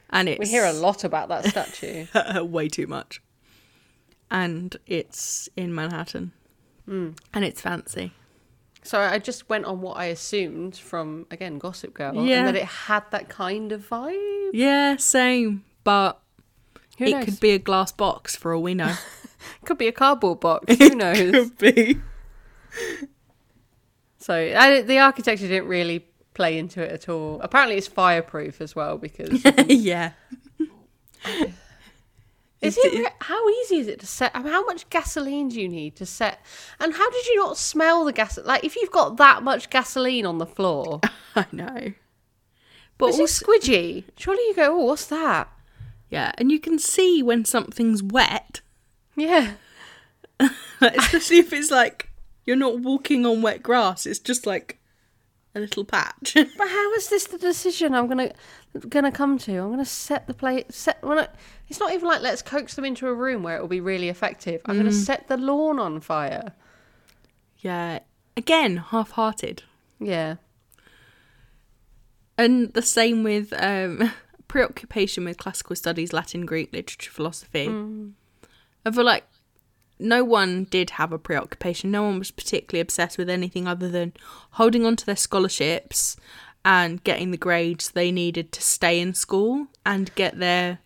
And 0.10 0.30
it's 0.30 0.40
We 0.40 0.48
hear 0.48 0.66
a 0.66 0.74
lot 0.74 1.04
about 1.04 1.30
that 1.30 1.46
statue. 1.46 2.06
way 2.44 2.68
too 2.68 2.88
much. 2.88 3.22
And 4.32 4.76
it's 4.86 5.50
in 5.56 5.74
Manhattan. 5.74 6.32
Mm. 6.88 7.18
And 7.34 7.44
it's 7.46 7.62
fancy. 7.62 8.12
So 8.84 9.00
I 9.00 9.18
just 9.18 9.50
went 9.50 9.66
on 9.66 9.82
what 9.82 9.98
I 9.98 10.06
assumed 10.06 10.78
from 10.78 11.26
again 11.32 11.58
Gossip 11.58 11.94
Girl, 11.96 12.14
Yeah. 12.24 12.40
and 12.40 12.48
that 12.50 12.56
it 12.56 12.66
had 12.66 13.04
that 13.12 13.30
kind 13.30 13.72
of 13.72 13.88
vibe. 13.90 14.52
Yeah, 14.54 14.98
same. 14.98 15.64
But 15.84 16.20
Who 17.00 17.06
it 17.06 17.12
knows? 17.12 17.26
could 17.26 17.40
be 17.40 17.52
a 17.52 17.60
glass 17.60 17.92
box 17.92 18.36
for 18.36 18.54
all 18.54 18.62
we 18.62 18.74
know. 18.76 18.94
Could 19.66 19.78
be 19.78 19.88
a 19.88 19.92
cardboard 19.92 20.40
box. 20.40 20.76
Who 20.80 20.90
knows? 20.96 21.32
could 21.32 21.58
be. 21.60 22.00
so 24.18 24.34
I, 24.34 24.82
the 24.82 24.98
architecture 25.00 25.48
didn't 25.48 25.68
really 25.68 26.06
play 26.36 26.58
into 26.60 26.84
it 26.84 26.92
at 26.92 27.10
all. 27.10 27.40
Apparently, 27.42 27.78
it's 27.78 27.88
fireproof 27.88 28.62
as 28.62 28.76
well 28.76 28.98
because 28.98 29.44
yeah. 29.68 30.12
is 32.62 32.78
it? 32.78 32.94
re- 33.00 33.08
How 33.22 33.50
easy 33.50 33.78
is 33.78 33.88
it 33.88 34.00
to 34.02 34.08
set? 34.08 34.32
I 34.36 34.40
mean, 34.42 34.52
how 34.52 34.66
much 34.66 34.90
gasoline 34.90 35.50
do 35.50 35.60
you 35.62 35.68
need 35.68 35.96
to 35.98 36.06
set? 36.06 36.40
And 36.80 36.94
how 36.94 37.10
did 37.10 37.26
you 37.28 37.36
not 37.38 37.58
smell 37.58 38.06
the 38.06 38.14
gas? 38.14 38.38
Like, 38.44 38.64
if 38.64 38.76
you've 38.76 38.92
got 38.92 39.18
that 39.18 39.44
much 39.44 39.70
gasoline 39.70 40.26
on 40.26 40.38
the 40.38 40.46
floor, 40.46 41.02
I 41.36 41.46
know. 41.52 41.94
But 42.98 43.10
Is 43.10 43.20
also, 43.20 43.46
it 43.52 43.62
squidgy? 43.62 44.04
Surely 44.18 44.42
you 44.48 44.54
go, 44.56 44.74
oh, 44.80 44.86
what's 44.86 45.08
that? 45.08 45.50
yeah, 46.10 46.32
and 46.38 46.52
you 46.52 46.60
can 46.60 46.78
see 46.80 47.22
when 47.24 47.44
something's 47.46 48.02
wet, 48.04 48.62
Yeah. 49.16 49.54
especially 50.82 51.38
if 51.40 51.52
it's 51.54 51.72
like 51.72 52.10
you're 52.46 52.56
not 52.56 52.80
walking 52.80 53.26
on 53.26 53.42
wet 53.42 53.64
grass. 53.64 54.06
It's 54.06 54.20
just 54.20 54.46
like 54.46 54.80
a 55.56 55.60
little 55.60 55.86
patch. 55.86 56.34
But 56.58 56.68
how 56.68 56.94
is 56.94 57.10
this 57.10 57.26
the 57.26 57.38
decision 57.38 57.94
I'm 57.96 58.08
gonna 58.08 58.32
gonna 58.90 59.12
come 59.12 59.38
to? 59.40 59.58
I'm 59.58 59.72
gonna 59.72 59.86
set 59.86 60.28
the 60.28 60.34
plate. 60.34 60.74
Set 60.74 61.02
when 61.04 61.20
I, 61.20 61.28
it's 61.70 61.80
not 61.80 61.94
even 61.94 62.08
like 62.08 62.22
let's 62.22 62.42
coax 62.42 62.76
them 62.76 62.86
into 62.86 63.08
a 63.08 63.14
room 63.14 63.42
where 63.44 63.58
it 63.58 63.62
will 63.62 63.68
be 63.70 63.82
really 63.82 64.10
effective. 64.10 64.62
I'm 64.66 64.78
gonna 64.78 64.92
set 64.92 65.28
the 65.28 65.38
lawn 65.38 65.80
on 65.80 66.00
fire. 66.02 66.54
yeah, 67.60 68.00
again, 68.38 68.78
half-hearted. 68.78 69.64
Yeah. 70.00 70.36
And 72.38 72.74
the 72.74 72.82
same 72.82 73.24
with 73.24 73.54
um, 73.58 74.12
preoccupation 74.50 75.24
with 75.24 75.38
classical 75.38 75.76
studies, 75.76 76.12
Latin, 76.12 76.46
Greek, 76.46 76.74
literature, 76.74 77.10
philosophy. 77.12 77.68
I 78.86 78.92
feel 78.92 79.06
like 79.06 79.24
no 80.00 80.24
one 80.24 80.66
did 80.66 80.92
have 80.92 81.12
a 81.14 81.18
preoccupation. 81.20 81.92
No 81.92 82.04
one 82.04 82.20
was 82.20 82.32
particularly 82.32 82.82
obsessed 82.82 83.18
with 83.18 83.30
anything 83.30 83.68
other 83.68 83.90
than 83.90 84.14
holding 84.52 84.86
on 84.86 84.96
to 84.98 85.06
their 85.06 85.16
scholarships 85.16 86.18
and 86.64 87.04
getting 87.04 87.32
the 87.32 87.38
grades 87.38 87.92
they 87.92 88.12
needed 88.12 88.52
to 88.52 88.62
stay 88.62 89.00
in 89.00 89.14
school 89.14 89.68
and 89.86 90.14
get 90.16 90.40
their 90.40 90.80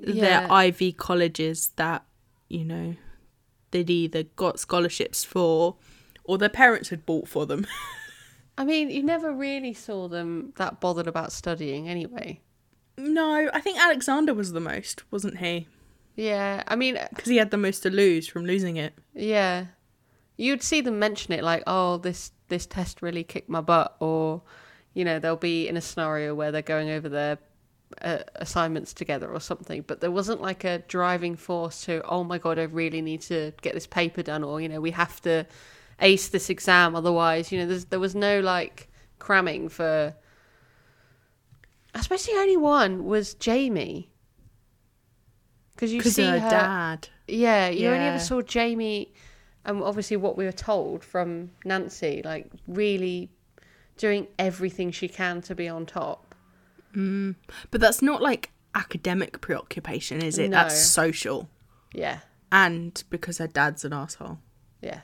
Yeah. 0.00 0.40
their 0.40 0.52
Ivy 0.52 0.92
colleges 0.92 1.70
that 1.76 2.04
you 2.48 2.64
know 2.64 2.96
they'd 3.70 3.90
either 3.90 4.22
got 4.22 4.58
scholarships 4.60 5.24
for 5.24 5.76
or 6.24 6.38
their 6.38 6.48
parents 6.48 6.88
had 6.90 7.04
bought 7.06 7.28
for 7.28 7.46
them. 7.46 7.66
I 8.58 8.64
mean, 8.64 8.88
you 8.90 9.02
never 9.02 9.32
really 9.32 9.74
saw 9.74 10.06
them 10.08 10.52
that 10.56 10.80
bothered 10.80 11.06
about 11.08 11.32
studying 11.32 11.88
anyway. 11.88 12.40
no, 12.96 13.50
I 13.52 13.60
think 13.60 13.78
Alexander 13.78 14.32
was 14.32 14.52
the 14.52 14.60
most, 14.60 15.02
wasn't 15.12 15.38
he? 15.38 15.66
Yeah. 16.16 16.62
I 16.66 16.76
mean, 16.76 16.98
because 17.10 17.28
he 17.28 17.36
had 17.36 17.50
the 17.50 17.56
most 17.56 17.80
to 17.80 17.90
lose 17.90 18.26
from 18.28 18.44
losing 18.44 18.76
it. 18.76 18.94
yeah. 19.14 19.66
You'd 20.36 20.64
see 20.64 20.80
them 20.80 20.98
mention 20.98 21.32
it 21.32 21.44
like, 21.44 21.62
oh, 21.66 21.98
this 21.98 22.32
this 22.48 22.66
test 22.66 23.02
really 23.02 23.22
kicked 23.22 23.48
my 23.48 23.60
butt, 23.60 23.96
or 24.00 24.42
you 24.92 25.04
know, 25.04 25.20
they'll 25.20 25.36
be 25.36 25.68
in 25.68 25.76
a 25.76 25.80
scenario 25.80 26.34
where 26.34 26.50
they're 26.50 26.60
going 26.62 26.90
over 26.90 27.08
their 27.08 27.38
uh, 28.02 28.18
assignments 28.36 28.92
together 28.92 29.30
or 29.30 29.40
something. 29.40 29.82
But 29.86 30.00
there 30.00 30.10
wasn't 30.10 30.40
like 30.40 30.64
a 30.64 30.78
driving 30.88 31.36
force 31.36 31.84
to, 31.84 32.02
oh 32.04 32.24
my 32.24 32.38
god, 32.38 32.58
I 32.58 32.64
really 32.64 33.00
need 33.00 33.20
to 33.22 33.52
get 33.62 33.74
this 33.74 33.86
paper 33.86 34.22
done, 34.22 34.42
or 34.42 34.60
you 34.60 34.68
know, 34.68 34.80
we 34.80 34.90
have 34.90 35.20
to 35.22 35.46
ace 36.00 36.28
this 36.28 36.50
exam, 36.50 36.96
otherwise, 36.96 37.52
you 37.52 37.58
know, 37.58 37.66
there's, 37.66 37.84
there 37.86 38.00
was 38.00 38.14
no 38.14 38.40
like 38.40 38.88
cramming 39.18 39.68
for. 39.68 40.14
I 41.94 42.00
suppose 42.00 42.26
the 42.26 42.32
only 42.32 42.56
one 42.56 43.04
was 43.04 43.34
Jamie. 43.34 44.10
Because 45.74 45.92
you 45.92 45.98
Because 45.98 46.14
see 46.14 46.24
her 46.26 46.38
her, 46.38 46.50
dad. 46.50 47.08
yeah, 47.26 47.68
you 47.68 47.88
only 47.88 48.04
ever 48.06 48.18
saw 48.18 48.40
Jamie, 48.42 49.12
and 49.64 49.82
obviously 49.82 50.16
what 50.16 50.36
we 50.36 50.44
were 50.44 50.52
told 50.52 51.02
from 51.04 51.50
Nancy, 51.64 52.22
like 52.24 52.50
really 52.68 53.30
doing 53.96 54.26
everything 54.38 54.90
she 54.92 55.08
can 55.08 55.40
to 55.42 55.54
be 55.54 55.68
on 55.68 55.86
top. 55.86 56.34
Mm. 56.94 57.34
But 57.70 57.80
that's 57.80 58.02
not 58.02 58.22
like 58.22 58.50
academic 58.74 59.40
preoccupation, 59.40 60.22
is 60.22 60.38
it? 60.38 60.50
No. 60.50 60.58
That's 60.58 60.80
social. 60.80 61.48
Yeah, 61.92 62.20
And 62.50 63.02
because 63.10 63.38
her 63.38 63.46
dad's 63.46 63.84
an 63.84 63.92
asshole. 63.92 64.38
yeah, 64.80 65.00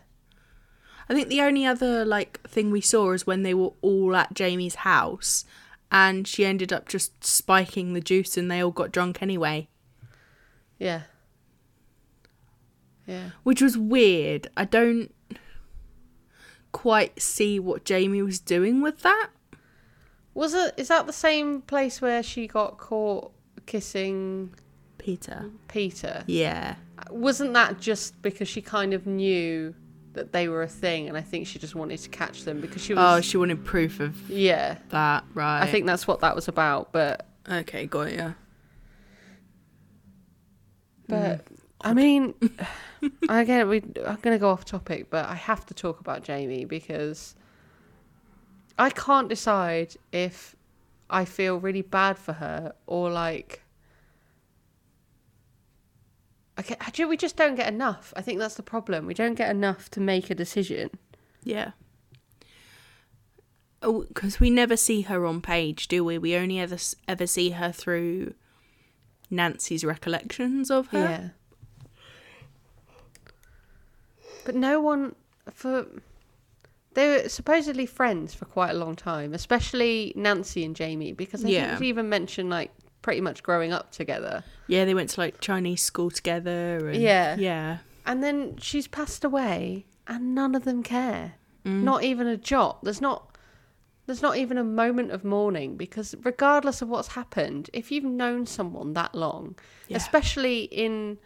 I 1.08 1.14
think 1.14 1.28
the 1.28 1.40
only 1.40 1.64
other 1.66 2.04
like 2.04 2.40
thing 2.48 2.70
we 2.70 2.80
saw 2.80 3.12
is 3.12 3.26
when 3.26 3.42
they 3.44 3.54
were 3.54 3.72
all 3.80 4.14
at 4.16 4.34
Jamie's 4.34 4.76
house 4.76 5.44
and 5.90 6.26
she 6.28 6.44
ended 6.44 6.72
up 6.72 6.88
just 6.88 7.24
spiking 7.24 7.92
the 7.92 8.00
juice 8.00 8.36
and 8.36 8.48
they 8.50 8.60
all 8.62 8.70
got 8.70 8.92
drunk 8.92 9.20
anyway. 9.22 9.68
Yeah, 10.80 11.02
yeah. 13.06 13.30
Which 13.44 13.62
was 13.62 13.78
weird. 13.78 14.48
I 14.56 14.64
don't 14.64 15.14
quite 16.72 17.20
see 17.20 17.60
what 17.60 17.84
Jamie 17.84 18.22
was 18.22 18.40
doing 18.40 18.82
with 18.82 19.02
that. 19.02 19.30
Was 20.34 20.54
it? 20.54 20.74
Is 20.76 20.88
that 20.88 21.06
the 21.06 21.12
same 21.12 21.62
place 21.62 22.00
where 22.00 22.22
she 22.22 22.48
got 22.48 22.78
caught 22.78 23.32
kissing 23.66 24.54
Peter. 24.98 25.50
Peter? 25.68 26.24
Yeah. 26.26 26.76
Wasn't 27.10 27.54
that 27.54 27.80
just 27.80 28.20
because 28.22 28.48
she 28.48 28.60
kind 28.60 28.92
of 28.92 29.06
knew 29.06 29.74
that 30.12 30.32
they 30.32 30.48
were 30.48 30.62
a 30.62 30.68
thing, 30.68 31.08
and 31.08 31.16
I 31.16 31.22
think 31.22 31.46
she 31.46 31.58
just 31.58 31.74
wanted 31.74 31.98
to 32.00 32.08
catch 32.08 32.44
them 32.44 32.60
because 32.60 32.82
she 32.82 32.94
oh, 32.94 32.96
was 32.96 33.18
Oh, 33.18 33.20
she 33.20 33.36
wanted 33.36 33.64
proof 33.64 34.00
of 34.00 34.30
yeah, 34.30 34.76
that, 34.90 35.24
right? 35.34 35.62
I 35.62 35.66
think 35.66 35.86
that's 35.86 36.06
what 36.06 36.20
that 36.20 36.34
was 36.34 36.48
about, 36.48 36.92
but. 36.92 37.26
Okay, 37.50 37.86
got 37.86 38.08
it, 38.08 38.34
But 41.10 41.44
mm. 41.44 41.56
I 41.80 41.94
mean, 41.94 42.34
again, 43.28 43.68
we 43.68 43.82
I'm 44.06 44.18
going 44.22 44.34
to 44.34 44.38
go 44.38 44.50
off 44.50 44.64
topic, 44.64 45.10
but 45.10 45.26
I 45.26 45.34
have 45.34 45.66
to 45.66 45.74
talk 45.74 46.00
about 46.00 46.22
Jamie 46.22 46.64
because 46.64 47.34
I 48.78 48.90
can't 48.90 49.28
decide 49.28 49.96
if 50.12 50.56
I 51.08 51.24
feel 51.24 51.58
really 51.58 51.82
bad 51.82 52.18
for 52.18 52.34
her 52.34 52.74
or 52.86 53.10
like. 53.10 53.62
Okay, 56.58 56.76
actually, 56.80 57.06
we 57.06 57.16
just 57.16 57.36
don't 57.36 57.54
get 57.54 57.72
enough. 57.72 58.12
I 58.16 58.22
think 58.22 58.38
that's 58.38 58.56
the 58.56 58.62
problem. 58.62 59.06
We 59.06 59.14
don't 59.14 59.34
get 59.34 59.50
enough 59.50 59.90
to 59.92 60.00
make 60.00 60.28
a 60.28 60.34
decision. 60.34 60.90
Yeah. 61.42 61.70
Oh, 63.82 64.02
because 64.02 64.40
we 64.40 64.50
never 64.50 64.76
see 64.76 65.02
her 65.02 65.24
on 65.24 65.40
page, 65.40 65.88
do 65.88 66.04
we? 66.04 66.18
We 66.18 66.36
only 66.36 66.60
ever 66.60 66.76
ever 67.08 67.26
see 67.26 67.50
her 67.50 67.72
through 67.72 68.34
Nancy's 69.30 69.84
recollections 69.84 70.70
of 70.70 70.88
her. 70.88 70.98
Yeah. 70.98 71.28
But 74.44 74.54
no 74.54 74.80
one 74.80 75.14
for 75.52 75.86
they 76.94 77.08
were 77.22 77.28
supposedly 77.28 77.86
friends 77.86 78.34
for 78.34 78.46
quite 78.46 78.70
a 78.70 78.74
long 78.74 78.96
time, 78.96 79.32
especially 79.32 80.12
Nancy 80.16 80.64
and 80.64 80.74
Jamie, 80.74 81.12
because 81.12 81.44
I 81.44 81.48
Yeah. 81.48 81.68
think 81.68 81.78
she 81.82 81.88
even 81.88 82.08
mentioned 82.08 82.50
like 82.50 82.72
pretty 83.02 83.20
much 83.20 83.42
growing 83.42 83.72
up 83.72 83.92
together. 83.92 84.42
Yeah, 84.66 84.84
they 84.84 84.94
went 84.94 85.10
to 85.10 85.20
like 85.20 85.40
Chinese 85.40 85.82
school 85.82 86.10
together. 86.10 86.88
And, 86.88 87.00
Yeah. 87.00 87.36
Yeah. 87.36 87.78
And 88.06 88.22
then 88.24 88.56
she's 88.58 88.88
passed 88.88 89.24
away 89.24 89.86
and 90.08 90.34
none 90.34 90.54
of 90.54 90.64
them 90.64 90.82
care. 90.82 91.34
Mm. 91.64 91.82
Not 91.82 92.02
even 92.02 92.26
a 92.26 92.36
jot. 92.36 92.82
There's 92.82 93.00
not 93.00 93.29
there's 94.10 94.22
not 94.22 94.36
even 94.36 94.58
a 94.58 94.64
moment 94.64 95.10
of 95.12 95.24
mourning 95.24 95.76
because 95.76 96.14
regardless 96.24 96.82
of 96.82 96.88
what's 96.88 97.08
happened, 97.08 97.70
if 97.72 97.90
you've 97.92 98.04
known 98.04 98.44
someone 98.46 98.92
that 98.94 99.14
long, 99.14 99.56
Yeah. 99.88 99.96
especially 99.96 100.64
in 100.64 101.18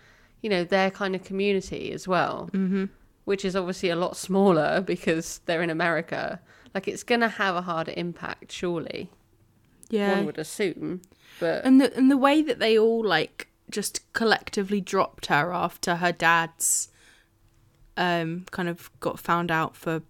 you 0.42 0.50
know 0.50 0.62
their 0.64 0.90
kind 0.90 1.14
of 1.14 1.24
community 1.24 1.90
as 1.92 2.06
well, 2.06 2.50
Mm-hmm. 2.52 2.84
which 3.24 3.44
is 3.44 3.56
obviously 3.56 3.88
a 3.90 3.96
lot 3.96 4.16
smaller 4.16 4.80
because 4.92 5.40
they're 5.46 5.62
in 5.62 5.70
America, 5.70 6.40
like 6.74 6.86
it's 6.86 7.02
gonna 7.02 7.28
have 7.28 7.56
a 7.56 7.62
harder 7.62 7.94
impact, 7.96 8.52
surely. 8.52 9.10
Yeah. 9.90 10.16
One 10.16 10.26
would 10.26 10.38
assume, 10.38 11.02
but 11.40 11.64
And 11.64 11.80
the 11.80 11.96
and 11.96 12.10
the 12.10 12.16
way 12.18 12.42
that 12.42 12.58
they 12.58 12.78
all 12.78 13.02
like 13.04 13.48
just 13.70 14.00
collectively 14.12 14.80
dropped 14.80 15.26
her 15.26 15.52
after 15.52 15.96
her 15.96 16.12
dad's 16.12 16.88
um 17.96 18.44
kind 18.50 18.68
of 18.68 18.90
got 19.00 19.18
found 19.18 19.50
out 19.50 19.76
for 19.76 20.02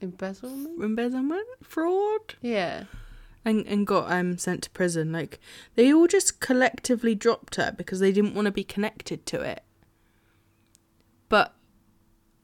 embezzlement. 0.00 0.82
embezzlement 0.82 1.46
fraud 1.62 2.34
Yeah, 2.40 2.84
and 3.44 3.66
and 3.66 3.86
got 3.86 4.10
um 4.10 4.38
sent 4.38 4.62
to 4.64 4.70
prison 4.70 5.12
like 5.12 5.38
they 5.74 5.92
all 5.92 6.06
just 6.06 6.40
collectively 6.40 7.14
dropped 7.14 7.56
her 7.56 7.72
because 7.76 8.00
they 8.00 8.12
didn't 8.12 8.34
want 8.34 8.46
to 8.46 8.52
be 8.52 8.64
connected 8.64 9.26
to 9.26 9.40
it 9.40 9.62
but 11.28 11.54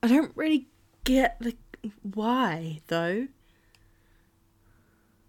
i 0.02 0.08
don't 0.08 0.32
really 0.34 0.68
get 1.04 1.36
the 1.40 1.54
why 2.02 2.80
though 2.88 3.28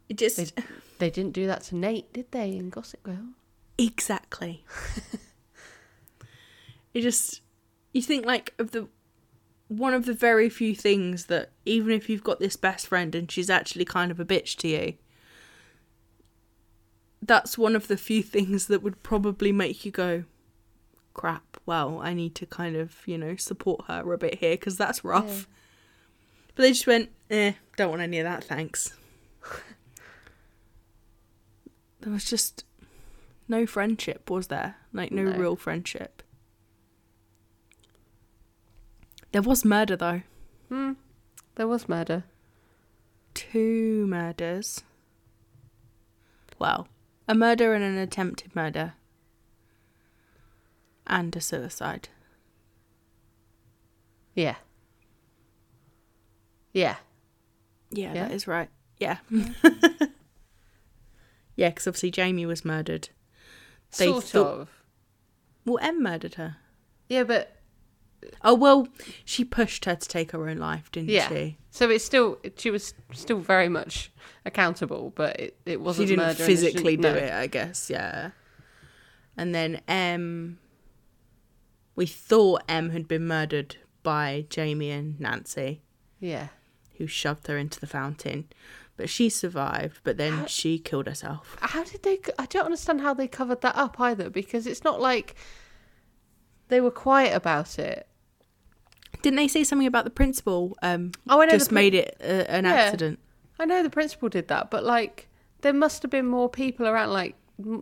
it 0.09 0.17
just 0.17 0.37
They- 0.55 0.63
they 0.99 1.09
didn't 1.11 1.33
do 1.33 1.45
that 1.45 1.61
to 1.65 1.75
Nate, 1.75 2.11
did 2.11 2.31
they? 2.31 2.57
In 2.57 2.71
Gossip 2.71 3.03
Girl. 3.03 3.33
Exactly. 3.77 4.63
it 6.93 7.01
just 7.01 7.41
you 7.93 8.01
think 8.01 8.25
like 8.25 8.53
of 8.57 8.71
the 8.71 8.87
one 9.67 9.93
of 9.93 10.05
the 10.05 10.13
very 10.13 10.49
few 10.49 10.73
things 10.73 11.25
that 11.25 11.51
even 11.65 11.91
if 11.91 12.09
you've 12.09 12.23
got 12.23 12.39
this 12.39 12.55
best 12.55 12.87
friend 12.87 13.13
and 13.13 13.29
she's 13.31 13.49
actually 13.49 13.85
kind 13.85 14.11
of 14.11 14.19
a 14.19 14.25
bitch 14.25 14.55
to 14.57 14.67
you 14.67 14.93
that's 17.21 17.57
one 17.57 17.75
of 17.75 17.87
the 17.87 17.97
few 17.97 18.23
things 18.35 18.67
that 18.67 18.81
would 18.81 19.01
probably 19.03 19.51
make 19.51 19.83
you 19.85 19.91
go 19.91 20.23
crap 21.13 21.57
well 21.65 21.99
i 22.01 22.13
need 22.13 22.35
to 22.35 22.45
kind 22.45 22.75
of 22.75 22.95
you 23.07 23.17
know 23.17 23.35
support 23.35 23.83
her 23.87 24.13
a 24.13 24.17
bit 24.17 24.35
here 24.35 24.53
because 24.53 24.77
that's 24.77 25.03
rough. 25.03 25.47
But 26.55 26.63
they 26.63 26.69
just 26.69 26.87
went 26.87 27.09
eh 27.29 27.53
don't 27.75 27.89
want 27.89 28.01
any 28.01 28.19
of 28.19 28.23
that 28.23 28.43
thanks. 28.43 28.93
There 32.01 32.11
was 32.13 32.25
just 32.25 32.63
no 33.47 33.65
friendship 33.65 34.29
was 34.29 34.47
there? 34.47 34.75
Like 34.93 35.11
no, 35.11 35.23
No. 35.23 35.37
real 35.37 35.55
friendship 35.55 36.16
there 39.31 39.41
was 39.41 39.63
murder 39.65 39.95
though 39.95 40.21
Hmm. 40.69 40.93
There 41.55 41.67
was 41.67 41.87
murder. 41.89 42.23
two 43.33 44.05
murders 44.07 44.83
well, 46.59 46.87
a 47.27 47.35
murder 47.35 47.73
and 47.75 47.83
an 47.83 47.97
attempted 47.99 48.55
murder. 48.55 48.93
And 51.05 51.35
a 51.35 51.39
suicide. 51.41 52.09
Yeah. 54.33 54.55
Yeah. 56.73 56.95
Yeah, 57.91 58.13
Yeah? 58.13 58.27
that 58.27 58.31
is 58.33 58.47
right. 58.47 58.69
Yeah. 58.99 59.17
yeah, 61.55 61.69
because 61.69 61.85
obviously 61.87 62.09
Jamie 62.11 62.45
was 62.47 62.65
murdered. 62.65 63.09
They 63.97 64.07
sort 64.07 64.23
thought- 64.23 64.59
of. 64.61 64.69
Well, 65.65 65.77
M 65.81 66.01
murdered 66.01 66.35
her. 66.35 66.57
Yeah, 67.07 67.23
but 67.23 67.56
Oh, 68.43 68.53
well, 68.53 68.87
she 69.25 69.43
pushed 69.45 69.85
her 69.85 69.95
to 69.95 70.07
take 70.07 70.31
her 70.31 70.47
own 70.49 70.57
life, 70.57 70.91
didn't 70.91 71.09
yeah. 71.09 71.29
she? 71.29 71.57
So 71.69 71.89
it's 71.89 72.03
still 72.03 72.39
she 72.57 72.71
was 72.71 72.93
still 73.13 73.39
very 73.39 73.69
much 73.69 74.11
accountable, 74.45 75.13
but 75.15 75.39
it, 75.39 75.57
it 75.65 75.81
wasn't 75.81 76.09
She 76.09 76.15
didn't 76.15 76.29
and 76.29 76.37
she 76.37 76.43
physically 76.43 76.95
do 76.97 77.03
no. 77.03 77.13
it, 77.13 77.31
I 77.31 77.47
guess, 77.47 77.89
yeah. 77.89 78.31
And 79.37 79.53
then 79.53 79.81
M. 79.87 80.57
We 81.95 82.05
thought 82.05 82.63
M 82.67 82.91
had 82.91 83.07
been 83.07 83.27
murdered 83.27 83.77
by 84.03 84.45
Jamie 84.49 84.91
and 84.91 85.19
Nancy, 85.19 85.81
Yeah. 86.19 86.47
who 86.97 87.07
shoved 87.07 87.47
her 87.47 87.57
into 87.57 87.79
the 87.79 87.87
fountain. 87.87 88.47
But 88.97 89.09
she 89.09 89.29
survived, 89.29 89.99
but 90.03 90.17
then 90.17 90.47
she 90.47 90.79
killed 90.79 91.05
herself. 91.05 91.55
How 91.61 91.83
did 91.83 92.01
they? 92.01 92.19
I 92.39 92.47
don't 92.47 92.65
understand 92.65 93.01
how 93.01 93.13
they 93.13 93.27
covered 93.27 93.61
that 93.61 93.75
up 93.75 93.99
either, 93.99 94.29
because 94.31 94.65
it's 94.65 94.83
not 94.83 94.99
like 94.99 95.35
they 96.69 96.81
were 96.81 96.91
quiet 96.91 97.35
about 97.35 97.77
it. 97.79 98.07
Didn't 99.21 99.37
they 99.37 99.47
say 99.47 99.63
something 99.63 99.87
about 99.87 100.03
the 100.03 100.09
principal? 100.11 100.77
Um, 100.81 101.11
Oh, 101.27 101.41
I 101.41 101.45
know. 101.45 101.51
just 101.53 101.69
the, 101.69 101.73
prin- 101.73 101.83
made 101.85 101.95
it 101.95 102.17
uh, 102.21 102.25
an 102.49 102.65
Yeah. 102.65 102.73
accident. 102.73 103.19
I 103.59 103.65
know 103.65 103.81
the 103.81 103.89
principal 103.89 104.29
did 104.29 104.47
that, 104.49 104.69
but 104.69 104.83
like 104.83 105.27
there 105.61 105.73
must 105.73 106.01
have 106.03 106.11
been 106.11 106.27
more 106.27 106.47
people 106.49 106.87
around. 106.87 107.11
Like 107.11 107.35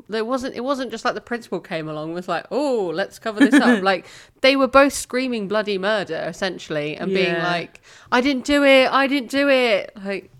there 0.07 0.23
wasn't. 0.23 0.55
It 0.55 0.63
wasn't 0.63 0.89
just 0.91 1.03
like 1.03 1.15
the 1.15 1.21
principal 1.21 1.59
came 1.59 1.89
along 1.89 2.13
was 2.13 2.29
like, 2.29 2.45
"Oh, 2.49 2.89
let's 2.93 3.19
cover 3.19 3.41
this 3.41 3.55
up." 3.55 3.83
like 3.91 4.05
they 4.39 4.55
were 4.55 4.67
both 4.69 4.93
screaming 4.93 5.49
bloody 5.49 5.77
murder 5.77 6.23
essentially 6.27 6.95
and 6.95 7.13
being 7.13 7.33
like, 7.39 7.81
"I 8.11 8.21
didn't 8.21 8.45
do 8.45 8.63
it. 8.63 8.89
I 8.89 9.07
didn't 9.07 9.29
do 9.29 9.49
it." 9.49 9.91
Like 10.01 10.31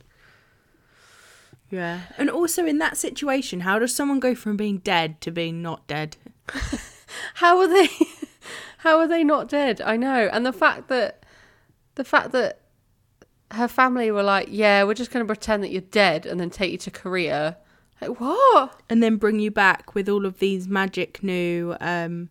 Yeah. 1.69 2.01
And 2.17 2.29
also 2.29 2.65
in 2.65 2.77
that 2.79 2.95
situation, 2.97 3.61
how 3.61 3.79
does 3.79 3.93
someone 3.93 4.19
go 4.21 4.35
from 4.35 4.55
being 4.55 4.77
dead 4.77 5.19
to 5.21 5.31
being 5.31 5.61
not 5.61 5.85
dead? 5.87 6.15
how 7.35 7.59
are 7.59 7.67
they? 7.67 7.89
How 8.85 8.99
are 8.99 9.07
they 9.07 9.23
not 9.23 9.49
dead? 9.49 9.81
I 9.81 9.97
know, 9.97 10.29
and 10.31 10.45
the 10.45 10.53
fact 10.53 10.89
that 10.89 11.25
the 11.95 12.03
fact 12.03 12.31
that 12.33 12.61
her 13.51 13.67
family 13.67 14.11
were 14.11 14.21
like, 14.21 14.47
"Yeah, 14.51 14.83
we're 14.83 14.93
just 14.93 15.11
going 15.11 15.25
to 15.25 15.27
pretend 15.27 15.63
that 15.63 15.71
you're 15.71 15.81
dead 15.81 16.27
and 16.27 16.39
then 16.39 16.51
take 16.51 16.71
you 16.71 16.77
to 16.77 16.91
Korea." 16.91 17.57
Like 17.99 18.19
what? 18.19 18.79
And 18.87 19.01
then 19.01 19.15
bring 19.17 19.39
you 19.39 19.49
back 19.49 19.95
with 19.95 20.07
all 20.07 20.25
of 20.25 20.37
these 20.37 20.67
magic 20.67 21.23
new 21.23 21.75
um, 21.81 22.29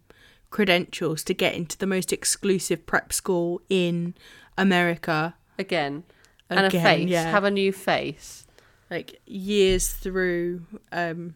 credentials 0.50 1.24
to 1.24 1.34
get 1.34 1.54
into 1.54 1.76
the 1.76 1.86
most 1.86 2.12
exclusive 2.12 2.86
prep 2.86 3.12
school 3.12 3.60
in 3.68 4.14
America. 4.56 5.34
Again, 5.58 6.04
and 6.48 6.66
a 6.66 6.70
face. 6.70 7.08
yeah. 7.08 7.30
Have 7.30 7.44
a 7.44 7.50
new 7.50 7.72
face. 7.72 8.46
Like 8.90 9.20
years 9.26 9.88
through. 9.92 10.62
Um, 10.92 11.34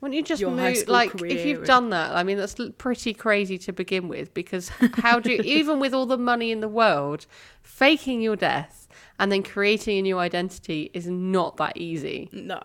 Wouldn't 0.00 0.16
you 0.16 0.22
just 0.22 0.42
move? 0.42 0.88
Like, 0.88 1.14
if 1.22 1.44
you've 1.44 1.58
and- 1.58 1.66
done 1.66 1.90
that, 1.90 2.16
I 2.16 2.22
mean, 2.22 2.38
that's 2.38 2.56
pretty 2.78 3.12
crazy 3.12 3.58
to 3.58 3.72
begin 3.72 4.08
with. 4.08 4.32
Because 4.32 4.68
how 4.94 5.20
do 5.20 5.32
you, 5.32 5.42
even 5.42 5.78
with 5.78 5.92
all 5.92 6.06
the 6.06 6.18
money 6.18 6.50
in 6.50 6.60
the 6.60 6.68
world, 6.68 7.26
faking 7.62 8.22
your 8.22 8.36
death 8.36 8.88
and 9.18 9.30
then 9.30 9.42
creating 9.42 9.98
a 9.98 10.02
new 10.02 10.18
identity 10.18 10.90
is 10.94 11.06
not 11.06 11.56
that 11.58 11.76
easy. 11.76 12.28
no. 12.32 12.60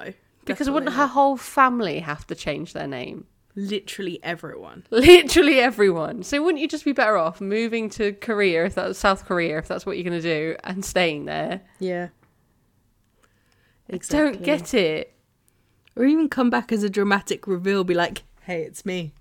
Because 0.46 0.70
wouldn't 0.70 0.94
her 0.94 1.08
whole 1.08 1.38
family 1.38 2.00
have 2.00 2.28
to 2.28 2.36
change 2.36 2.74
their 2.74 2.86
name? 2.86 3.26
Literally 3.56 4.20
everyone. 4.22 4.84
Literally 4.92 5.60
everyone. 5.60 6.22
So 6.22 6.44
wouldn't 6.44 6.62
you 6.62 6.68
just 6.68 6.86
be 6.86 6.92
better 6.92 7.18
off 7.18 7.42
moving 7.42 7.90
to 7.92 8.14
Korea 8.14 8.66
if 8.66 8.76
that's 8.76 9.00
South 9.00 9.26
Korea 9.26 9.58
if 9.58 9.68
that's 9.68 9.88
what 9.88 9.98
you're 9.98 10.08
going 10.08 10.22
to 10.22 10.28
do 10.28 10.56
and 10.64 10.86
staying 10.86 11.26
there? 11.26 11.62
Yeah. 11.80 12.10
Don't 14.10 14.44
get 14.44 14.76
it. 14.76 15.15
Or 15.96 16.06
even 16.06 16.30
come 16.30 16.50
back 16.50 16.72
as 16.72 16.84
a 16.84 16.90
dramatic 16.90 17.48
reveal, 17.48 17.84
be 17.84 17.94
like, 17.94 18.24
hey, 18.42 18.64
it's 18.64 18.86
me. 18.86 19.14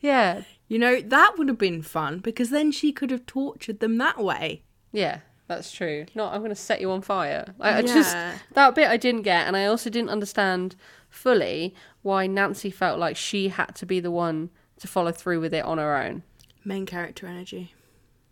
Yeah. 0.00 0.42
You 0.68 0.78
know, 0.78 1.00
that 1.00 1.34
would 1.36 1.48
have 1.48 1.58
been 1.58 1.82
fun 1.82 2.18
because 2.18 2.50
then 2.50 2.72
she 2.72 2.92
could 2.92 3.10
have 3.10 3.26
tortured 3.26 3.80
them 3.80 3.98
that 3.98 4.22
way. 4.22 4.62
Yeah, 4.92 5.20
that's 5.48 5.72
true. 5.72 6.06
Not, 6.14 6.32
I'm 6.32 6.40
going 6.40 6.50
to 6.50 6.54
set 6.54 6.80
you 6.80 6.90
on 6.90 7.02
fire. 7.02 7.54
I, 7.58 7.78
I 7.78 7.82
just 7.82 8.16
that 8.52 8.74
bit 8.74 8.88
I 8.88 8.96
didn't 8.96 9.22
get, 9.22 9.46
and 9.46 9.56
I 9.56 9.66
also 9.66 9.90
didn't 9.90 10.10
understand 10.10 10.76
fully 11.08 11.74
why 12.02 12.26
Nancy 12.26 12.70
felt 12.70 12.98
like 12.98 13.16
she 13.16 13.48
had 13.48 13.74
to 13.76 13.86
be 13.86 13.98
the 13.98 14.10
one 14.10 14.50
to 14.78 14.86
follow 14.86 15.12
through 15.12 15.40
with 15.40 15.52
it 15.52 15.64
on 15.64 15.78
her 15.78 15.96
own. 15.96 16.22
Main 16.64 16.86
character 16.86 17.26
energy. 17.26 17.74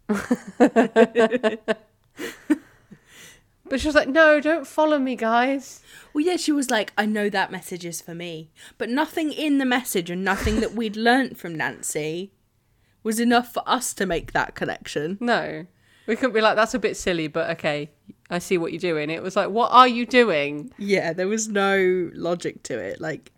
But 3.68 3.80
she 3.80 3.88
was 3.88 3.94
like, 3.94 4.08
"No, 4.08 4.40
don't 4.40 4.66
follow 4.66 4.98
me, 4.98 5.14
guys." 5.14 5.80
Well, 6.18 6.26
yeah, 6.26 6.36
she 6.36 6.50
was 6.50 6.68
like, 6.68 6.92
I 6.98 7.06
know 7.06 7.30
that 7.30 7.52
message 7.52 7.84
is 7.84 8.00
for 8.00 8.12
me. 8.12 8.50
But 8.76 8.88
nothing 8.88 9.30
in 9.32 9.58
the 9.58 9.64
message 9.64 10.10
and 10.10 10.24
nothing 10.24 10.58
that 10.58 10.74
we'd 10.74 10.96
learnt 11.08 11.38
from 11.38 11.54
Nancy 11.54 12.32
was 13.04 13.20
enough 13.20 13.52
for 13.54 13.62
us 13.66 13.94
to 13.94 14.04
make 14.04 14.32
that 14.32 14.56
connection. 14.56 15.16
No, 15.20 15.66
we 16.08 16.16
couldn't 16.16 16.32
be 16.34 16.40
like, 16.40 16.56
"That's 16.56 16.74
a 16.74 16.80
bit 16.80 16.96
silly," 16.96 17.28
but 17.28 17.48
okay, 17.50 17.90
I 18.28 18.40
see 18.40 18.58
what 18.58 18.72
you're 18.72 18.80
doing. 18.80 19.10
It 19.10 19.22
was 19.22 19.36
like, 19.36 19.50
"What 19.50 19.70
are 19.70 19.86
you 19.86 20.04
doing?" 20.06 20.72
Yeah, 20.76 21.12
there 21.12 21.28
was 21.28 21.46
no 21.46 22.10
logic 22.14 22.64
to 22.64 22.76
it. 22.80 23.00
Like, 23.00 23.30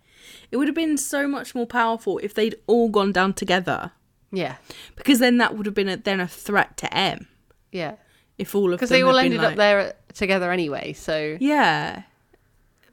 it 0.51 0.57
would 0.57 0.67
have 0.67 0.75
been 0.75 0.97
so 0.97 1.29
much 1.29 1.55
more 1.55 1.67
powerful 1.67 2.17
if 2.23 2.33
they'd 2.33 2.55
all 2.67 2.89
gone 2.89 3.13
down 3.13 3.35
together. 3.35 3.93
Yeah, 4.33 4.57
Because 4.97 5.19
then 5.19 5.37
that 5.37 5.55
would 5.55 5.67
have 5.67 5.75
been 5.75 5.89
a, 5.91 5.99
then 5.99 6.19
a 6.21 6.27
threat 6.27 6.79
to 6.79 6.95
M. 6.97 7.27
yeah, 7.73 7.97
If 8.39 8.55
all 8.55 8.73
of 8.73 8.79
because 8.79 8.89
they 8.89 9.03
all 9.03 9.19
ended 9.19 9.41
like- 9.43 9.51
up 9.51 9.57
there 9.57 9.93
together 10.15 10.51
anyway. 10.51 10.95
So 10.95 11.37
Yeah. 11.41 12.05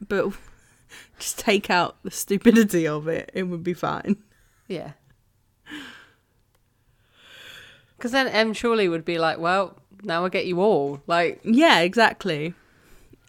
But 0.06 0.34
just 1.20 1.40
take 1.40 1.70
out 1.70 1.98
the 2.04 2.12
stupidity 2.12 2.88
of 2.88 3.08
it, 3.08 3.32
it 3.34 3.44
would 3.44 3.64
be 3.64 3.74
fine. 3.74 4.18
yeah. 4.68 4.92
Because 7.98 8.12
then 8.12 8.28
M 8.28 8.54
surely 8.54 8.88
would 8.88 9.06
be 9.06 9.18
like, 9.18 9.40
"Well, 9.40 9.78
now 10.04 10.24
I 10.26 10.30
get 10.30 10.46
you 10.46 10.60
all." 10.62 11.02
Like, 11.08 11.42
Yeah, 11.44 11.80
exactly. 11.80 12.54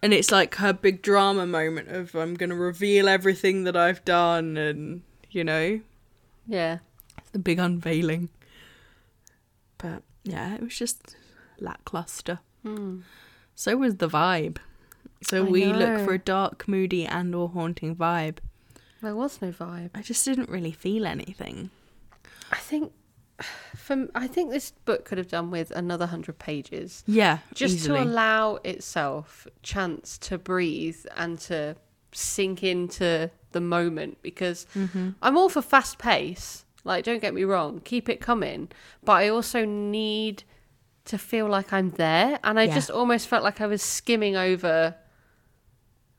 And 0.03 0.13
it's 0.13 0.31
like 0.31 0.57
her 0.57 0.73
big 0.73 1.03
drama 1.03 1.47
moment 1.47 1.89
of 1.89 2.15
I'm 2.15 2.35
going 2.35 2.51
to 2.51 2.57
reveal 2.57 3.09
everything 3.09 3.65
that 3.65 3.77
I've 3.77 4.05
done 4.05 4.57
and, 4.57 5.03
you 5.31 5.43
know, 5.43 5.81
yeah, 6.47 6.79
the 7.33 7.41
big 7.41 7.59
unveiling. 7.59 8.29
But 9.77 10.03
yeah, 10.23 10.55
it 10.55 10.61
was 10.63 10.77
just 10.79 11.17
lackluster. 11.59 12.39
Hmm. 12.63 13.01
So 13.57 13.77
was 13.77 13.97
the 13.97 14.09
vibe. 14.09 14.59
So 15.23 15.45
I 15.47 15.49
we 15.51 15.65
look 15.73 15.99
for 16.01 16.13
a 16.15 16.19
dark, 16.19 16.69
moody, 16.69 17.05
and 17.07 17.35
or 17.35 17.49
haunting 17.49 17.97
vibe. 17.97 18.39
there 19.03 19.15
was 19.17 19.41
no 19.43 19.51
vibe. 19.51 19.91
I 19.95 20.03
just 20.03 20.25
didn't 20.25 20.49
really 20.49 20.73
feel 20.73 21.07
anything. 21.07 21.71
I 22.53 22.57
think, 22.57 22.93
from 23.77 24.11
I 24.15 24.27
think 24.27 24.51
this 24.51 24.71
book 24.85 25.05
could 25.05 25.19
have 25.19 25.29
done 25.29 25.51
with 25.51 25.71
another 25.73 26.07
hundred 26.07 26.39
pages, 26.39 27.05
Yeah, 27.07 27.39
just 27.55 27.77
easily. 27.77 27.99
to 27.99 28.05
allow 28.05 28.57
itself 28.65 29.47
chance 29.63 30.19
to 30.19 30.39
breathe 30.39 31.05
and 31.17 31.39
to 31.41 31.77
sink 32.13 32.63
into 32.63 33.31
the 33.53 33.61
moment. 33.61 34.19
Because 34.23 34.67
Mm-hmm. 34.75 35.11
I'm 35.23 35.37
all 35.37 35.49
for 35.49 35.63
fast 35.63 35.99
pace. 35.99 36.65
Like, 36.85 37.05
don't 37.05 37.21
get 37.21 37.35
me 37.35 37.45
wrong, 37.45 37.81
keep 37.85 38.09
it 38.09 38.21
coming. 38.21 38.69
But 39.05 39.13
I 39.15 39.29
also 39.29 39.65
need 39.65 40.45
to 41.07 41.19
feel 41.19 41.47
like 41.49 41.73
I'm 41.73 41.91
there, 41.93 42.39
and 42.45 42.59
I 42.59 42.65
Yeah. 42.65 42.75
just 42.75 42.91
almost 42.91 43.27
felt 43.29 43.43
like 43.45 43.61
I 43.61 43.67
was 43.67 43.83
skimming 43.83 44.37
over 44.37 44.95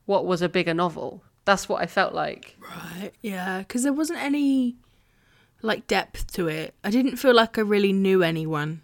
what 0.10 0.26
was 0.26 0.42
a 0.42 0.50
bigger 0.50 0.74
novel. 0.74 1.22
That's 1.46 1.70
what 1.70 1.84
I 1.84 1.86
felt 1.86 2.16
like. 2.16 2.58
Right, 2.60 3.12
yeah, 3.22 3.60
because 3.60 3.84
there 3.84 3.94
wasn't 3.94 4.18
any 4.24 4.76
like 5.62 5.86
depth 5.86 6.34
to 6.34 6.48
it. 6.48 6.74
I 6.84 6.90
didn't 6.90 7.18
feel 7.18 7.36
like 7.36 7.60
I 7.60 7.62
really 7.62 7.94
knew 7.94 8.24
anyone 8.24 8.82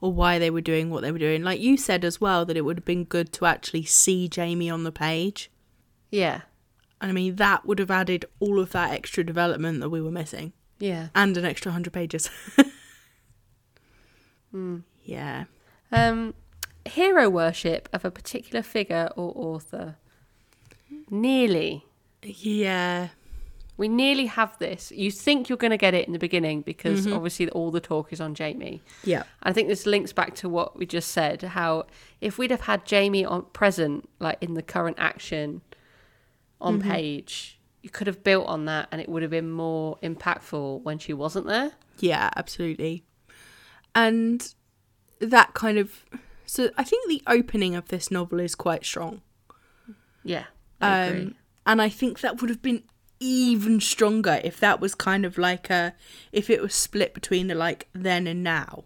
or 0.00 0.14
why 0.14 0.38
they 0.38 0.48
were 0.48 0.62
doing 0.62 0.88
what 0.88 1.02
they 1.02 1.12
were 1.12 1.18
doing. 1.18 1.42
Like 1.42 1.60
you 1.60 1.76
said 1.76 2.06
as 2.06 2.22
well, 2.22 2.46
that 2.46 2.56
it 2.56 2.62
would 2.62 2.78
have 2.78 2.84
been 2.86 3.04
good 3.04 3.34
to 3.34 3.44
actually 3.44 3.84
see 3.84 4.26
Jamie 4.26 4.70
on 4.70 4.84
the 4.84 4.90
page. 4.90 5.50
Yeah, 6.10 6.40
And 7.02 7.10
I 7.10 7.12
mean, 7.12 7.36
that 7.36 7.66
would 7.66 7.78
have 7.78 7.90
added 7.90 8.24
all 8.40 8.60
of 8.60 8.72
that 8.72 8.92
extra 8.92 9.24
development 9.24 9.80
that 9.80 9.90
we 9.90 10.00
were 10.00 10.10
missing 10.10 10.54
yeah. 10.78 11.08
and 11.14 11.36
an 11.36 11.44
extra 11.44 11.70
100 11.70 11.92
pages. 11.92 12.30
Yeah. 15.04 15.44
Um, 15.92 16.32
hero 16.86 17.28
worship 17.28 17.88
of 17.92 18.04
a 18.04 18.10
particular 18.10 18.62
figure 18.62 19.10
or 19.16 19.32
author. 19.36 19.96
Nearly. 21.10 21.84
Yeah. 22.22 23.08
We 23.76 23.88
nearly 23.88 24.26
have 24.26 24.56
this. 24.58 24.92
You 24.92 25.10
think 25.10 25.48
you're 25.48 25.58
going 25.58 25.72
to 25.72 25.76
get 25.76 25.94
it 25.94 26.06
in 26.06 26.12
the 26.12 26.18
beginning 26.18 26.62
because 26.62 27.06
obviously 27.08 27.48
all 27.50 27.72
the 27.72 27.80
talk 27.80 28.12
is 28.12 28.20
on 28.20 28.34
Jamie. 28.36 28.82
Yeah. 29.02 29.24
I 29.42 29.52
think 29.52 29.66
this 29.68 29.84
links 29.84 30.12
back 30.12 30.36
to 30.36 30.48
what 30.48 30.76
we 30.78 30.86
just 30.86 31.10
said. 31.10 31.42
How 31.42 31.86
if 32.20 32.38
we'd 32.38 32.52
have 32.52 32.60
had 32.62 32.84
Jamie 32.84 33.24
on 33.24 33.46
present, 33.52 34.08
like 34.20 34.38
in 34.40 34.54
the 34.54 34.62
current 34.62 34.96
action, 35.00 35.60
on 36.60 36.78
Mm-hmm. 36.80 36.90
page. 36.90 37.58
You 37.82 37.90
could 37.90 38.06
have 38.06 38.24
built 38.24 38.46
on 38.46 38.64
that 38.64 38.88
and 38.90 39.00
it 39.00 39.08
would 39.10 39.20
have 39.22 39.30
been 39.30 39.50
more 39.50 39.98
impactful 40.02 40.82
when 40.82 40.98
she 40.98 41.12
wasn't 41.12 41.46
there. 41.46 41.72
Yeah, 41.98 42.30
absolutely. 42.36 43.04
And 43.94 44.54
that 45.20 45.52
kind 45.52 45.76
of 45.78 46.04
so 46.46 46.70
I 46.78 46.84
think 46.84 47.08
the 47.08 47.22
opening 47.26 47.74
of 47.74 47.88
this 47.88 48.10
novel 48.10 48.38
is 48.40 48.54
quite 48.54 48.86
strong. 48.86 49.20
Yeah. 50.22 50.44
Um 50.84 51.34
and 51.66 51.80
I 51.82 51.88
think 51.88 52.20
that 52.20 52.40
would 52.40 52.50
have 52.50 52.62
been 52.62 52.82
even 53.20 53.80
stronger 53.80 54.40
if 54.44 54.58
that 54.60 54.80
was 54.80 54.94
kind 54.94 55.24
of 55.24 55.38
like 55.38 55.70
a 55.70 55.94
if 56.32 56.50
it 56.50 56.60
was 56.60 56.74
split 56.74 57.14
between 57.14 57.46
the 57.46 57.54
like 57.54 57.88
then 57.94 58.26
and 58.26 58.42
now 58.42 58.84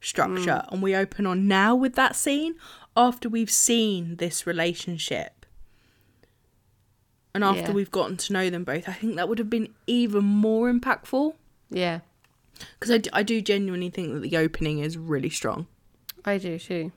structure. 0.00 0.64
And 0.70 0.82
we 0.82 0.94
open 0.96 1.26
on 1.26 1.46
now 1.48 1.74
with 1.74 1.94
that 1.94 2.16
scene 2.16 2.54
after 2.96 3.28
we've 3.28 3.50
seen 3.50 4.16
this 4.16 4.46
relationship. 4.46 5.46
And 7.34 7.42
after 7.44 7.68
Yeah. 7.68 7.72
we've 7.72 7.90
gotten 7.90 8.16
to 8.18 8.32
know 8.32 8.50
them 8.50 8.62
both 8.64 8.88
i 8.88 8.92
think 8.92 9.16
that 9.16 9.26
would 9.28 9.38
have 9.38 9.48
been 9.50 9.72
even 9.86 10.24
more 10.24 10.70
impactful. 10.72 11.34
Yeah. 11.70 12.00
because 12.78 12.90
I, 12.90 12.98
d- 12.98 13.10
I 13.12 13.22
do 13.22 13.40
genuinely 13.40 13.88
think 13.90 14.12
that 14.12 14.20
the 14.20 14.36
opening 14.36 14.80
is 14.80 14.98
really 14.98 15.30
strong. 15.30 15.66
I 16.24 16.36
do 16.38 16.58
too. 16.58 16.92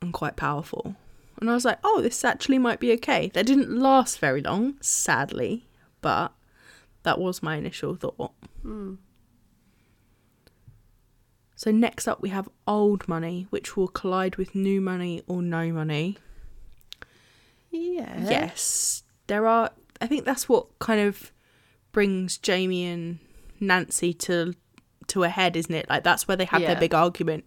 and 0.00 0.12
quite 0.12 0.36
powerful 0.36 0.96
and 1.42 1.50
i 1.50 1.54
was 1.54 1.64
like 1.64 1.78
oh 1.84 2.00
this 2.00 2.24
actually 2.24 2.58
might 2.58 2.80
be 2.80 2.92
okay. 2.92 3.30
That 3.34 3.46
didn't 3.46 3.70
last 3.70 4.18
very 4.18 4.40
long 4.40 4.74
sadly 4.80 5.66
but 6.00 6.32
that 7.04 7.18
was 7.18 7.42
my 7.42 7.56
initial 7.56 7.94
thought. 7.96 8.32
Hmm. 8.62 8.94
So 11.56 11.70
next 11.70 12.08
up 12.08 12.20
we 12.20 12.30
have 12.30 12.48
old 12.66 13.06
money 13.08 13.46
which 13.50 13.76
will 13.76 13.88
collide 13.88 14.36
with 14.36 14.54
new 14.54 14.80
money 14.80 15.22
or 15.26 15.42
no 15.42 15.72
money. 15.72 16.16
Yeah. 17.70 18.28
yes. 18.28 19.02
There 19.26 19.46
are 19.46 19.70
i 20.00 20.06
think 20.06 20.24
that's 20.24 20.48
what 20.48 20.66
kind 20.80 21.00
of 21.00 21.30
brings 21.92 22.36
jamie 22.38 22.84
and 22.86 23.18
nancy 23.60 24.12
to 24.12 24.54
to 25.08 25.22
a 25.24 25.28
head 25.28 25.56
isn't 25.56 25.74
it? 25.74 25.88
Like 25.88 26.04
that's 26.04 26.26
where 26.26 26.36
they 26.36 26.44
have 26.46 26.60
Yeah. 26.62 26.68
their 26.68 26.80
big 26.80 26.94
argument 26.94 27.44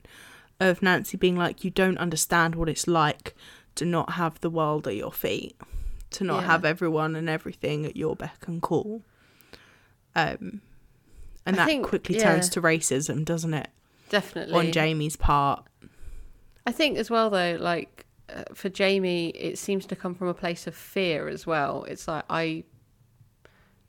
of 0.60 0.82
nancy 0.82 1.18
being 1.18 1.36
like 1.36 1.64
you 1.66 1.70
don't 1.72 1.98
understand 1.98 2.56
what 2.56 2.70
it's 2.70 2.88
like 2.88 3.36
to 3.76 3.86
not 3.86 4.12
have 4.12 4.40
the 4.42 4.50
world 4.50 4.88
at 4.88 4.96
your 4.96 5.12
feet 5.12 5.56
to 6.12 6.24
not 6.24 6.42
Yeah. 6.42 6.48
have 6.48 6.66
everyone 6.66 7.16
and 7.16 7.30
everything 7.30 7.86
at 7.86 7.96
your 7.98 8.16
beck 8.16 8.46
and 8.48 8.62
call 8.62 9.02
um 10.16 10.62
and 11.46 11.56
I 11.56 11.58
that 11.58 11.66
think- 11.68 11.86
quickly 11.88 12.16
yeah. 12.18 12.24
turns 12.24 12.50
to 12.50 12.62
racism 12.62 13.26
doesn't 13.26 13.54
it 13.54 13.70
Definitely. 14.10 14.54
on 14.54 14.72
jamie's 14.72 15.16
part 15.16 15.66
I 16.68 16.72
think 16.72 16.98
as 16.98 17.12
well 17.12 17.30
though, 17.30 17.58
like 17.60 18.08
uh, 18.28 18.44
for 18.56 18.70
Jamie, 18.70 19.30
it 19.30 19.60
seems 19.60 19.86
to 19.86 19.96
come 19.96 20.16
from 20.16 20.30
a 20.30 20.34
place 20.34 20.66
of 20.66 20.74
fear 20.74 21.28
as 21.28 21.46
well. 21.46 21.84
It's 21.84 22.08
like 22.08 22.24
I, 22.28 22.64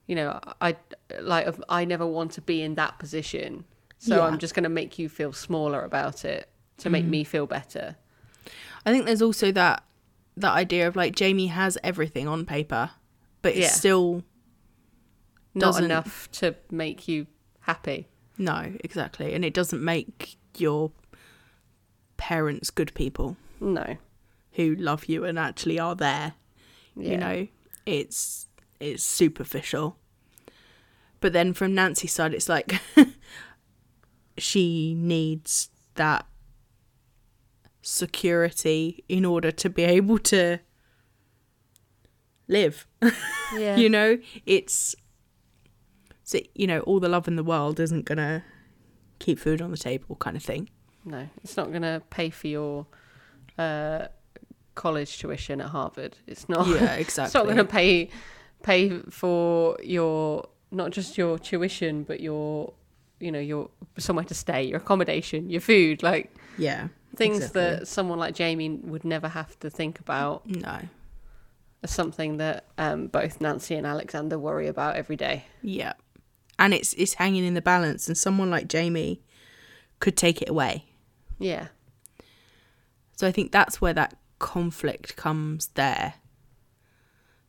you 0.06 0.14
know, 0.14 0.38
I 0.60 0.76
like 1.22 1.48
I 1.70 1.86
never 1.86 2.06
want 2.06 2.32
to 2.32 2.42
be 2.42 2.60
in 2.60 2.74
that 2.74 2.98
position, 2.98 3.64
so 3.96 4.16
Yeah. 4.16 4.24
I'm 4.26 4.38
just 4.38 4.54
going 4.54 4.64
to 4.64 4.68
make 4.68 4.98
you 4.98 5.08
feel 5.08 5.32
smaller 5.32 5.82
about 5.84 6.26
it 6.26 6.50
to 6.76 6.90
make 6.90 7.06
me 7.06 7.24
feel 7.24 7.46
better. 7.46 7.96
I 8.86 8.92
think 8.92 9.04
there's 9.04 9.20
also 9.22 9.52
that 9.52 9.82
that 10.38 10.52
idea 10.52 10.86
of 10.88 10.96
like 10.96 11.14
Jamie 11.16 11.48
has 11.48 11.76
everything 11.82 12.26
on 12.28 12.46
paper, 12.46 12.90
but 13.42 13.50
it's 13.52 13.58
Yeah. 13.60 13.68
still 13.68 14.22
Not 15.54 15.82
enough 15.82 16.30
to 16.32 16.54
make 16.70 17.08
you 17.08 17.26
happy. 17.60 18.08
no 18.38 18.74
exactly, 18.84 19.34
and 19.34 19.44
it 19.44 19.52
doesn't 19.54 19.82
make 19.84 20.36
your 20.56 20.92
parents 22.16 22.70
good 22.70 22.94
people 22.94 23.36
No. 23.60 23.96
who 24.52 24.74
love 24.76 25.06
you 25.06 25.24
and 25.24 25.38
actually 25.38 25.78
are 25.78 25.94
there. 25.96 26.34
Yeah. 26.94 27.10
You 27.10 27.16
know, 27.18 27.48
it's 27.86 28.46
it's 28.78 29.02
superficial. 29.02 29.98
But 31.20 31.32
then 31.32 31.54
from 31.54 31.74
Nancy's 31.74 32.12
side, 32.12 32.34
it's 32.34 32.48
like 32.48 32.78
she 34.38 34.94
needs 34.94 35.70
that 35.94 36.26
security 37.86 39.04
in 39.08 39.24
order 39.24 39.52
to 39.52 39.70
be 39.70 39.84
able 39.84 40.18
to 40.18 40.58
live. 42.48 42.86
Yeah. 43.56 43.76
you 43.76 43.88
know 43.88 44.18
it's 44.44 44.96
so 46.24 46.40
you 46.56 46.66
know 46.66 46.80
all 46.80 46.98
the 46.98 47.08
love 47.08 47.28
in 47.28 47.36
the 47.36 47.44
world 47.44 47.78
isn't 47.78 48.06
gonna 48.06 48.42
keep 49.20 49.38
food 49.38 49.62
on 49.62 49.70
the 49.70 49.76
table 49.76 50.16
kind 50.16 50.36
of 50.36 50.42
thing 50.42 50.68
No, 51.04 51.28
it's 51.44 51.56
not 51.56 51.68
going 51.70 51.82
to 51.82 52.02
pay 52.10 52.28
for 52.30 52.48
your 52.48 52.86
uh, 53.56 54.08
college 54.74 55.18
tuition 55.18 55.60
at 55.60 55.68
Harvard. 55.68 56.18
It's 56.26 56.48
not. 56.48 56.66
yeah 56.66 56.94
exactly. 56.96 57.24
It's 57.26 57.34
not 57.34 57.44
going 57.44 57.56
to 57.58 57.64
pay 57.64 58.10
pay 58.64 58.98
for 59.10 59.78
your 59.80 60.48
not 60.72 60.90
just 60.90 61.16
your 61.16 61.38
tuition, 61.38 62.02
but 62.02 62.18
your 62.18 62.72
you 63.20 63.30
know 63.30 63.38
your 63.38 63.70
somewhere 63.96 64.24
to 64.24 64.34
stay, 64.34 64.64
your 64.64 64.78
accommodation, 64.78 65.48
your 65.48 65.60
food, 65.60 66.02
like 66.02 66.34
yeah 66.58 66.88
things 67.16 67.36
Exactly. 67.38 67.60
that 67.62 67.88
someone 67.88 68.18
like 68.18 68.34
Jamie 68.34 68.68
would 68.82 69.04
never 69.04 69.28
have 69.28 69.58
to 69.60 69.70
think 69.70 70.00
about. 70.00 70.46
no 70.46 70.80
something 71.84 72.38
that 72.38 72.64
um, 72.78 73.06
both 73.06 73.40
Nancy 73.40 73.74
and 73.76 73.86
Alexander 73.86 74.38
worry 74.38 74.66
about 74.66 74.96
every 74.96 75.14
day. 75.16 75.44
yeah 75.62 75.92
and 76.58 76.74
it's 76.74 76.94
it's 76.94 77.14
hanging 77.14 77.44
in 77.44 77.54
the 77.54 77.62
balance 77.62 78.08
and 78.08 78.16
someone 78.18 78.50
like 78.50 78.66
jamie 78.66 79.20
could 80.00 80.16
take 80.16 80.40
it 80.42 80.48
away 80.48 80.84
Yeah, 81.38 81.68
so 83.14 83.26
i 83.28 83.30
think 83.30 83.52
that's 83.52 83.80
where 83.80 83.92
that 83.92 84.16
conflict 84.40 85.14
comes 85.16 85.68
there 85.74 86.14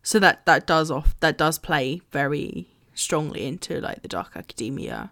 so 0.04 0.20
that 0.20 0.46
that 0.46 0.68
does 0.68 0.92
off 0.92 1.16
that 1.22 1.38
does 1.38 1.58
play 1.58 2.02
very 2.12 2.68
strongly 2.94 3.46
into 3.48 3.80
like 3.82 4.02
the 4.04 4.08
dark 4.08 4.32
academia 4.36 5.12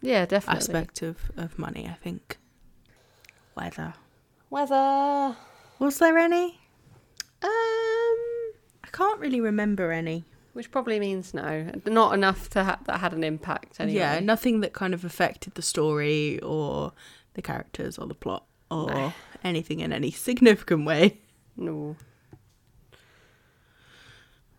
yeah, 0.00 0.24
definitely. 0.24 0.58
aspect 0.60 1.02
of 1.02 1.16
of 1.36 1.58
money 1.58 1.86
i 1.90 1.94
think 2.02 2.38
weather 3.60 3.94
Weather. 4.50 5.36
was 5.78 5.98
there 5.98 6.18
any 6.18 6.58
Um, 7.42 8.18
I 8.84 8.88
can't 8.92 9.20
really 9.20 9.40
remember 9.40 9.92
any. 9.92 10.24
which 10.54 10.70
probably 10.70 10.98
means 10.98 11.32
no, 11.34 11.70
not 11.86 12.14
enough 12.14 12.50
to 12.50 12.64
ha- 12.64 12.80
that 12.86 12.98
had 13.00 13.12
an 13.12 13.22
impact. 13.24 13.78
Anyway. 13.80 13.98
Yeah, 13.98 14.18
nothing 14.20 14.60
that 14.62 14.72
kind 14.72 14.92
of 14.94 15.04
affected 15.04 15.54
the 15.54 15.62
story 15.62 16.40
or 16.40 16.92
the 17.34 17.42
characters 17.42 17.96
or 17.98 18.06
the 18.08 18.14
plot 18.14 18.44
or 18.70 18.86
No. 18.88 19.12
anything 19.44 19.80
in 19.80 19.92
any 19.92 20.10
significant 20.28 20.84
way. 20.86 21.20
no. 21.56 21.96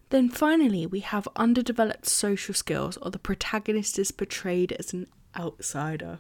Then 0.10 0.30
finally, 0.30 0.86
we 0.86 1.00
have 1.00 1.26
underdeveloped 1.38 2.06
social 2.06 2.54
skills, 2.54 2.98
or 2.98 3.12
the 3.12 3.20
protagonist 3.20 3.98
is 3.98 4.12
portrayed 4.12 4.74
as 4.74 4.92
an 4.94 5.08
outsider. 5.40 6.20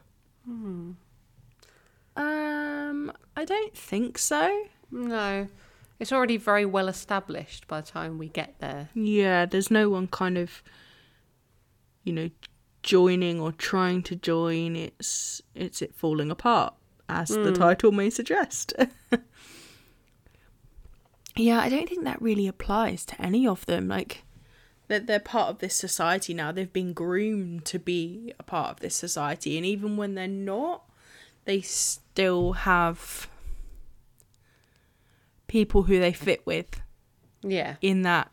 Um, 2.15 3.11
I 3.35 3.45
don't 3.45 3.75
think 3.75 4.17
so. 4.17 4.65
No, 4.91 5.47
it's 5.99 6.11
already 6.11 6.37
very 6.37 6.65
well 6.65 6.87
established 6.87 7.67
by 7.67 7.81
the 7.81 7.87
time 7.87 8.17
we 8.17 8.27
get 8.27 8.55
there. 8.59 8.89
Yeah, 8.93 9.45
there's 9.45 9.71
no 9.71 9.89
one 9.89 10.07
kind 10.07 10.37
of, 10.37 10.63
you 12.03 12.11
know, 12.11 12.29
joining 12.83 13.39
or 13.39 13.51
trying 13.51 14.03
to 14.03 14.15
join. 14.15 14.75
It's 14.75 15.41
it's 15.55 15.81
it 15.81 15.95
falling 15.95 16.31
apart, 16.31 16.73
as 17.07 17.29
the 17.29 17.51
title 17.51 17.91
may 17.91 18.09
suggest. 18.09 18.73
yeah, 21.35 21.59
I 21.59 21.69
don't 21.69 21.87
think 21.87 22.03
that 22.03 22.21
really 22.21 22.47
applies 22.47 23.05
to 23.05 23.21
any 23.21 23.47
of 23.47 23.65
them. 23.65 23.87
Like, 23.87 24.23
they're 24.87 24.99
they're 24.99 25.19
part 25.19 25.49
of 25.49 25.59
this 25.59 25.75
society 25.75 26.33
now. 26.33 26.51
They've 26.51 26.73
been 26.73 26.93
groomed 26.93 27.65
to 27.65 27.79
be 27.79 28.33
a 28.39 28.43
part 28.43 28.71
of 28.71 28.79
this 28.79 28.95
society, 28.95 29.55
and 29.57 29.65
even 29.65 29.97
when 29.97 30.15
they're 30.15 30.27
not, 30.27 30.83
they 31.45 31.61
still 31.61 32.53
have 32.53 33.27
people 35.47 35.83
who 35.83 35.99
they 35.99 36.13
fit 36.13 36.45
with 36.45 36.81
Yeah. 37.41 37.75
in 37.81 38.03
that 38.03 38.31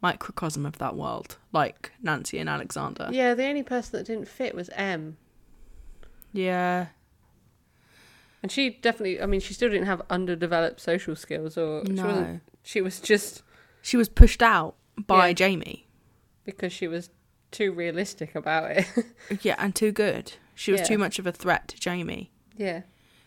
microcosm 0.00 0.66
of 0.66 0.78
that 0.78 0.96
world, 0.96 1.38
like 1.52 1.92
Nancy 2.02 2.38
and 2.38 2.48
Alexander. 2.48 3.08
Yeah, 3.12 3.34
the 3.34 3.46
only 3.46 3.62
person 3.62 3.98
that 3.98 4.06
didn't 4.06 4.28
fit 4.28 4.54
was 4.54 4.68
M. 4.70 5.16
Yeah. 6.32 6.88
And 8.42 8.50
she 8.50 8.70
definitely, 8.70 9.20
I 9.22 9.26
mean, 9.26 9.40
she 9.40 9.54
still 9.54 9.70
didn't 9.70 9.86
have 9.86 10.02
underdeveloped 10.10 10.80
social 10.80 11.14
skills, 11.14 11.56
or 11.56 11.84
she 11.86 11.92
No. 11.92 12.06
wasn't. 12.06 12.42
She 12.64 12.80
was 12.80 13.00
just 13.00 13.42
She 13.82 13.96
was 13.96 14.08
pushed 14.08 14.42
out 14.42 14.76
by 14.96 15.28
Yeah. 15.28 15.34
Jamie. 15.34 15.86
because 16.44 16.72
she 16.72 16.88
was 16.88 17.10
too 17.52 17.70
realistic 17.72 18.34
about 18.34 18.70
it. 18.72 18.86
Yeah, 19.42 19.54
and 19.58 19.74
too 19.74 19.92
good. 19.92 20.32
She 20.56 20.72
was 20.72 20.80
Yeah. 20.80 20.86
too 20.86 20.98
much 20.98 21.18
of 21.20 21.26
a 21.26 21.32
threat 21.32 21.68
to 21.68 21.78
Jamie, 21.78 22.31
yeah, 22.56 22.82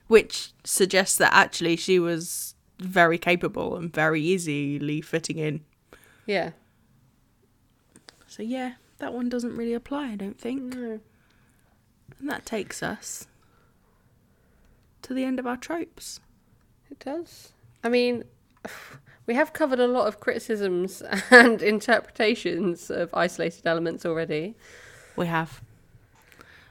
which 0.07 0.51
suggests 0.63 1.17
that 1.17 1.33
actually 1.33 1.75
she 1.75 1.99
was 1.99 2.55
very 2.79 3.17
capable 3.17 3.75
and 3.75 3.93
very 3.93 4.21
easily 4.21 5.01
fitting 5.01 5.38
in. 5.38 5.61
yeah. 6.25 6.51
So 8.27 8.43
yeah, 8.43 8.73
that 8.97 9.13
one 9.13 9.29
doesn't 9.29 9.55
really 9.55 9.73
apply, 9.73 10.07
I 10.11 10.15
don't 10.15 10.39
think. 10.39 10.75
No. 10.75 10.99
And 12.19 12.29
that 12.29 12.45
takes 12.45 12.83
us 12.83 13.27
to 15.03 15.13
the 15.13 15.23
end 15.23 15.39
of 15.39 15.47
our 15.47 15.55
tropes. 15.55 16.19
It 16.91 16.99
does. 16.99 17.53
I 17.81 17.89
mean, 17.89 18.25
We 19.27 19.33
have 19.33 19.53
covered 19.53 19.79
a 19.79 19.88
lot 19.88 20.07
of 20.07 20.19
criticisms 20.19 21.01
and 21.31 21.61
interpretations 21.61 22.91
of 22.91 23.09
isolated 23.13 23.65
elements 23.65 24.05
already. 24.05 24.55
We 25.15 25.27
have. 25.27 25.61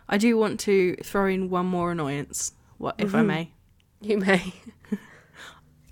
I 0.08 0.18
do 0.18 0.36
want 0.36 0.60
to 0.60 0.96
throw 1.02 1.26
in 1.26 1.48
one 1.50 1.66
more 1.66 1.92
annoyance, 1.92 2.52
what 2.78 2.94
if 2.98 3.14
I 3.14 3.20
Mhm. 3.20 3.26
may. 3.26 3.52
You 4.00 4.18
may. 4.18 4.54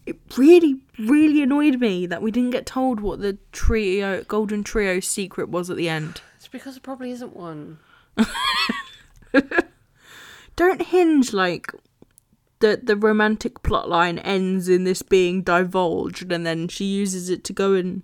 It 0.05 0.19
really, 0.37 0.81
really 0.99 1.43
annoyed 1.45 1.79
me 1.79 2.07
that 2.07 2.23
we 2.23 2.33
didn't 2.33 2.51
get 2.51 2.67
told 2.67 2.99
what 2.99 3.21
the 3.21 3.39
trio, 3.53 4.25
golden 4.25 4.65
trio 4.65 4.99
secret 4.99 5.49
was 5.49 5.71
at 5.71 5.77
the 5.77 5.89
end. 5.89 6.21
It's 6.39 6.49
because 6.49 6.75
there 6.75 6.81
probably 6.81 7.13
isn't 7.13 7.37
one. 7.37 7.79
Don't 10.57 10.83
hinge 10.83 11.33
like 11.33 11.73
the 12.59 12.79
the 12.83 12.97
romantic 12.97 13.63
plotline 13.63 14.21
ends 14.25 14.69
in 14.69 14.85
this 14.85 15.03
being 15.03 15.43
divulged, 15.43 16.31
and 16.33 16.45
then 16.45 16.69
she 16.69 16.85
uses 16.85 17.31
it 17.31 17.43
to 17.45 17.53
go 17.53 17.73
and 17.75 18.03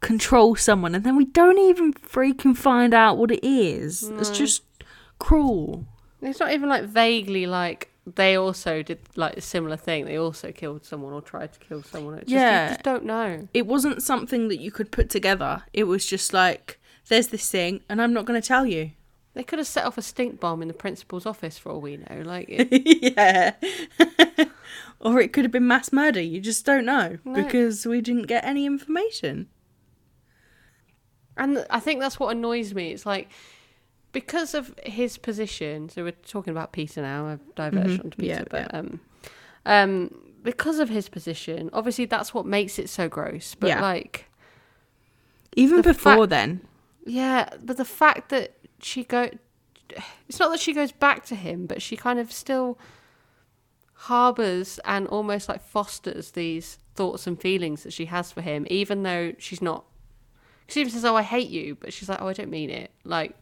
control 0.00 0.56
someone, 0.56 0.94
and 0.94 1.04
then 1.04 1.14
we 1.16 1.26
don't 1.26 1.58
even 1.58 1.92
freaking 1.92 2.56
find 2.56 2.92
out 2.92 3.18
what 3.18 3.30
it 3.30 3.46
is. 3.46 4.10
It's 4.18 4.30
just 4.30 4.62
cruel. 5.22 5.86
It's 6.20 6.40
not 6.40 6.52
even 6.52 6.68
like 6.68 6.84
vaguely 6.84 7.46
like 7.46 7.88
they 8.06 8.36
also 8.36 8.82
did 8.82 8.98
like 9.16 9.36
a 9.36 9.40
similar 9.40 9.76
thing. 9.76 10.04
They 10.04 10.16
also 10.18 10.50
killed 10.52 10.84
someone 10.84 11.12
or 11.12 11.20
tried 11.22 11.52
to 11.52 11.60
kill 11.60 11.82
someone. 11.82 12.14
It's 12.14 12.22
just, 12.30 12.32
Yeah. 12.32 12.62
you 12.64 12.68
just 12.74 12.82
don't 12.82 13.04
know. 13.04 13.48
It 13.54 13.66
wasn't 13.66 14.02
something 14.02 14.48
that 14.48 14.60
you 14.60 14.70
could 14.72 14.90
put 14.90 15.08
together. 15.08 15.62
It 15.72 15.84
was 15.84 16.04
just 16.06 16.32
like, 16.32 16.78
there's 17.08 17.28
this 17.28 17.48
thing, 17.50 17.80
and 17.88 18.02
I'm 18.02 18.12
not 18.12 18.24
going 18.24 18.40
to 18.40 18.46
tell 18.46 18.66
you. 18.66 18.90
They 19.34 19.42
could 19.44 19.58
have 19.60 19.68
set 19.68 19.84
off 19.86 19.96
a 19.98 20.02
stink 20.02 20.40
bomb 20.40 20.62
in 20.62 20.68
the 20.68 20.74
principal's 20.74 21.26
office 21.26 21.58
for 21.58 21.70
all 21.72 21.80
we 21.80 21.96
know. 21.96 22.22
Like, 22.24 22.46
it, 22.50 23.14
yeah. 23.16 23.54
or 25.00 25.20
it 25.20 25.32
could 25.32 25.44
have 25.44 25.52
been 25.52 25.66
mass 25.66 25.92
murder. 25.92 26.20
You 26.20 26.40
just 26.40 26.66
don't 26.66 26.84
know 26.84 27.18
No. 27.24 27.34
because 27.42 27.86
we 27.86 28.00
didn't 28.00 28.26
get 28.26 28.44
any 28.44 28.66
information. 28.66 29.48
and 31.36 31.64
I 31.70 31.80
think 31.80 32.00
that's 32.00 32.18
what 32.20 32.36
annoys 32.36 32.74
me. 32.74 32.92
It's 32.92 33.06
like 33.06 33.30
because 34.12 34.54
of 34.54 34.74
his 34.84 35.18
position. 35.18 35.88
So 35.88 36.04
we're 36.04 36.12
talking 36.12 36.50
about 36.52 36.72
Peter 36.72 37.02
now. 37.02 37.26
I've 37.26 37.54
diverged 37.54 38.00
Mhm. 38.00 38.04
onto 38.04 38.16
Peter, 38.18 38.34
Yeah, 38.34 38.44
but 38.50 38.74
um, 38.74 39.00
um, 39.66 40.14
because 40.42 40.78
of 40.78 40.88
his 40.88 41.08
position, 41.08 41.70
obviously 41.72 42.04
that's 42.04 42.34
what 42.34 42.44
makes 42.46 42.78
it 42.78 42.88
so 42.88 43.08
gross. 43.08 43.54
But 43.54 43.68
Yeah. 43.68 43.80
like, 43.82 44.26
Even 45.54 45.78
The 45.78 45.82
before 45.92 46.16
fact- 46.16 46.30
then. 46.30 46.60
yeah, 47.04 47.48
but 47.62 47.76
the 47.76 47.84
fact 47.84 48.30
that 48.30 48.54
she 48.80 49.04
go, 49.04 49.28
it's 50.28 50.38
not 50.40 50.50
that 50.50 50.60
she 50.60 50.72
goes 50.72 50.92
back 50.92 51.26
to 51.26 51.34
him, 51.34 51.66
but 51.66 51.82
she 51.82 51.94
kind 51.96 52.18
of 52.18 52.32
still 52.32 52.78
harbors 53.94 54.80
and 54.84 55.06
almost 55.08 55.48
like 55.48 55.62
fosters 55.62 56.32
these 56.32 56.78
thoughts 56.94 57.26
and 57.26 57.40
feelings 57.40 57.82
that 57.82 57.92
she 57.92 58.06
has 58.06 58.32
for 58.32 58.40
him, 58.40 58.66
even 58.70 59.02
though 59.02 59.32
she's 59.38 59.62
not. 59.62 59.84
She 60.68 60.80
even 60.80 60.92
says, 60.92 61.04
"Oh, 61.04 61.16
I 61.16 61.22
hate 61.22 61.48
you," 61.50 61.74
but 61.74 61.92
she's 61.92 62.08
like, 62.08 62.20
"Oh, 62.20 62.28
I 62.28 62.32
don't 62.32 62.50
mean 62.50 62.70
it." 62.70 62.90
Like, 63.04 63.36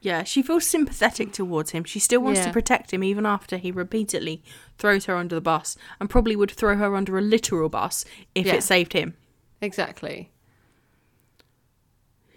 Yeah, 0.00 0.22
she 0.22 0.42
feels 0.42 0.64
sympathetic 0.64 1.32
towards 1.32 1.72
him. 1.72 1.82
She 1.84 1.98
still 1.98 2.20
wants 2.20 2.44
to 2.44 2.52
protect 2.52 2.92
him 2.92 3.02
even 3.02 3.26
after 3.26 3.56
he 3.56 3.72
repeatedly 3.72 4.44
throws 4.78 5.06
her 5.06 5.16
under 5.16 5.34
the 5.34 5.40
bus 5.40 5.76
and 5.98 6.08
probably 6.08 6.36
would 6.36 6.52
throw 6.52 6.76
her 6.76 6.94
under 6.94 7.18
a 7.18 7.20
literal 7.20 7.68
bus 7.68 8.04
if 8.34 8.46
Yeah. 8.46 8.54
it 8.54 8.62
saved 8.62 8.92
him. 8.92 9.14
exactly. 9.60 10.30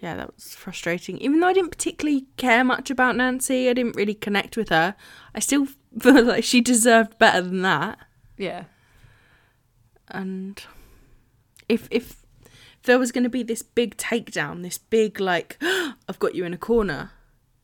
Yeah, 0.00 0.16
that 0.16 0.34
was 0.34 0.52
frustrating. 0.56 1.18
Even 1.18 1.38
though 1.38 1.46
I 1.46 1.52
didn't 1.52 1.70
particularly 1.70 2.26
care 2.36 2.64
much 2.64 2.90
about 2.90 3.14
Nancy, 3.14 3.68
I 3.70 3.72
didn't 3.72 3.94
really 3.94 4.14
connect 4.14 4.56
with 4.56 4.68
her. 4.70 4.96
I 5.32 5.38
still 5.38 5.66
feel 6.00 6.24
like 6.24 6.42
she 6.42 6.60
deserved 6.60 7.16
better 7.18 7.40
than 7.42 7.62
that. 7.62 7.98
Yeah, 8.36 8.64
And 10.08 10.60
if 11.68 11.86
if 11.92 12.22
there 12.82 12.98
was 12.98 13.12
going 13.12 13.22
to 13.22 13.30
be 13.30 13.44
this 13.44 13.62
big 13.62 13.96
takedown, 13.96 14.62
this 14.62 14.78
big 14.78 15.20
like 15.20 15.56
I've 15.62 16.18
got 16.18 16.34
you 16.34 16.44
in 16.44 16.52
a 16.52 16.58
corner, 16.58 17.12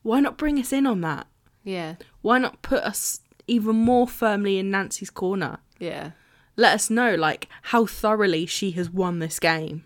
why 0.02 0.20
not 0.20 0.38
bring 0.38 0.58
us 0.58 0.72
in 0.72 0.86
on 0.86 1.00
that? 1.02 1.26
yeah, 1.64 1.96
Why 2.22 2.38
not 2.38 2.62
put 2.62 2.82
us 2.82 3.20
even 3.46 3.76
more 3.76 4.06
firmly 4.08 4.58
in 4.58 4.70
Nancy's 4.70 5.10
corner? 5.10 5.58
yeah, 5.78 6.12
Let 6.56 6.74
us 6.74 6.88
know 6.90 7.14
like 7.14 7.48
how 7.62 7.86
thoroughly 7.86 8.46
she 8.46 8.70
has 8.72 8.90
won 8.90 9.18
this 9.18 9.38
game. 9.38 9.84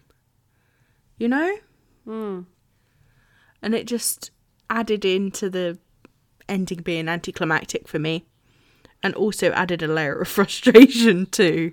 You 1.18 1.28
know? 1.28 1.56
mm. 2.06 2.46
and 3.62 3.74
it 3.74 3.86
just 3.86 4.30
added 4.68 5.04
into 5.04 5.48
the 5.50 5.78
ending 6.48 6.82
being 6.82 7.08
anticlimactic 7.08 7.86
for 7.86 7.98
me 7.98 8.24
and 9.02 9.14
also 9.14 9.50
added 9.52 9.82
a 9.82 9.86
layer 9.88 10.20
of 10.20 10.28
frustration 10.38 11.26
too 11.26 11.72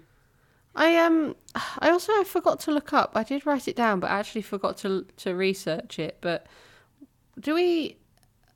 I 0.76 0.96
um, 0.98 1.36
I 1.80 1.90
also 1.90 2.14
I 2.14 2.24
forgot 2.24 2.60
to 2.62 2.72
look 2.72 2.94
up. 2.94 3.12
I 3.16 3.24
did 3.24 3.46
write 3.46 3.68
it 3.68 3.76
down, 3.76 4.00
but 4.00 4.12
I 4.12 4.20
actually 4.20 4.44
forgot 4.44 4.78
to 4.78 5.06
to 5.18 5.36
research 5.36 5.98
it. 6.00 6.20
But 6.22 6.46
do 7.40 7.56
we 7.56 7.98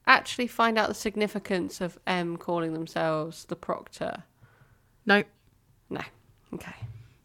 actually 0.05 0.47
find 0.47 0.77
out 0.77 0.87
the 0.89 0.93
significance 0.93 1.81
of 1.81 1.97
M 2.05 2.37
calling 2.37 2.73
themselves 2.73 3.45
the 3.45 3.55
Proctor? 3.55 4.23
no 5.05 5.23
No. 5.89 6.01
Okay. 6.53 6.75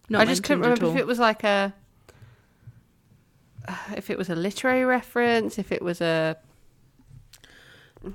not 0.09 0.23
I 0.23 0.25
just 0.25 0.43
couldn't 0.43 0.62
remember 0.62 0.87
if 0.87 0.97
it 0.97 1.07
was 1.07 1.19
like 1.19 1.45
a 1.45 1.75
uh, 3.67 3.77
if 3.97 4.09
it 4.09 4.17
was 4.17 4.31
a 4.31 4.35
literary 4.35 4.85
reference, 4.85 5.59
if 5.59 5.71
it 5.73 5.83
was 5.83 6.01
a 6.01 6.37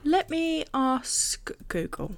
let 0.03 0.29
me 0.29 0.63
ask 0.73 1.51
google 1.67 2.15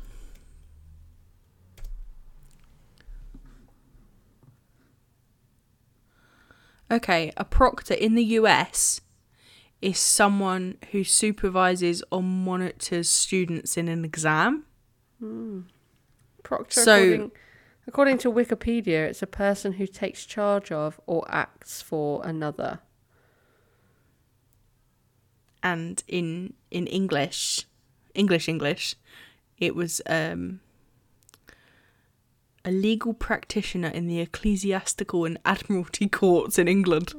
okay 6.92 7.32
a 7.38 7.44
proctor 7.44 7.94
in 7.94 8.16
the 8.16 8.24
us 8.24 9.02
is 9.82 10.00
someone 10.00 10.78
who 10.92 11.04
supervises 11.04 12.04
or 12.12 12.24
monitors 12.24 13.10
students 13.10 13.78
in 13.78 13.88
an 13.88 14.04
exam 14.06 14.66
proctor. 16.44 16.82
So- 16.82 16.96
according, 16.98 17.32
according 17.88 18.18
to 18.20 18.32
Wikipedia, 18.32 19.08
it's 19.08 19.22
a 19.22 19.28
person 19.28 19.74
who 19.74 19.88
takes 19.88 20.26
charge 20.26 20.72
of 20.72 21.00
or 21.06 21.26
acts 21.30 21.82
for 21.82 22.26
another. 22.26 22.80
and 25.64 26.04
in 26.08 26.54
in 26.70 26.86
English, 26.88 27.66
English 28.14 28.48
English, 28.48 28.96
it 29.58 29.74
was 29.74 30.00
um, 30.06 30.60
a 32.64 32.70
legal 32.72 33.14
practitioner 33.16 33.88
in 33.88 34.06
the 34.08 34.20
ecclesiastical 34.20 35.26
and 35.26 35.40
admiralty 35.44 36.08
courts 36.08 36.60
in 36.60 36.68
England. 36.68 37.14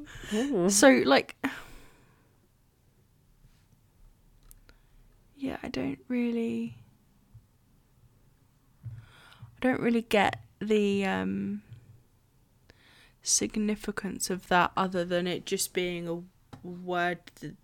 So 0.69 1.03
like, 1.05 1.35
yeah, 5.37 5.57
I 5.63 5.69
don't 5.69 5.99
really, 6.09 6.77
I 8.85 9.59
don't 9.61 9.81
really 9.81 10.03
get 10.03 10.41
the 10.61 11.05
um, 11.05 11.63
significance 13.23 14.31
of 14.31 14.49
that 14.49 14.73
other 14.77 15.05
than 15.05 15.27
it 15.27 15.45
just 15.47 15.73
being 15.73 16.09
a 16.09 16.23
word 16.67 17.19
that, 17.41 17.55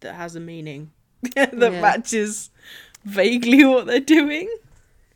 that 0.00 0.14
has 0.14 0.34
a 0.36 0.40
meaning 0.40 0.90
that 1.34 1.54
Yeah. 1.58 1.80
matches 1.80 2.50
vaguely 3.04 3.64
what 3.64 3.86
they're 3.86 4.00
doing. 4.00 4.48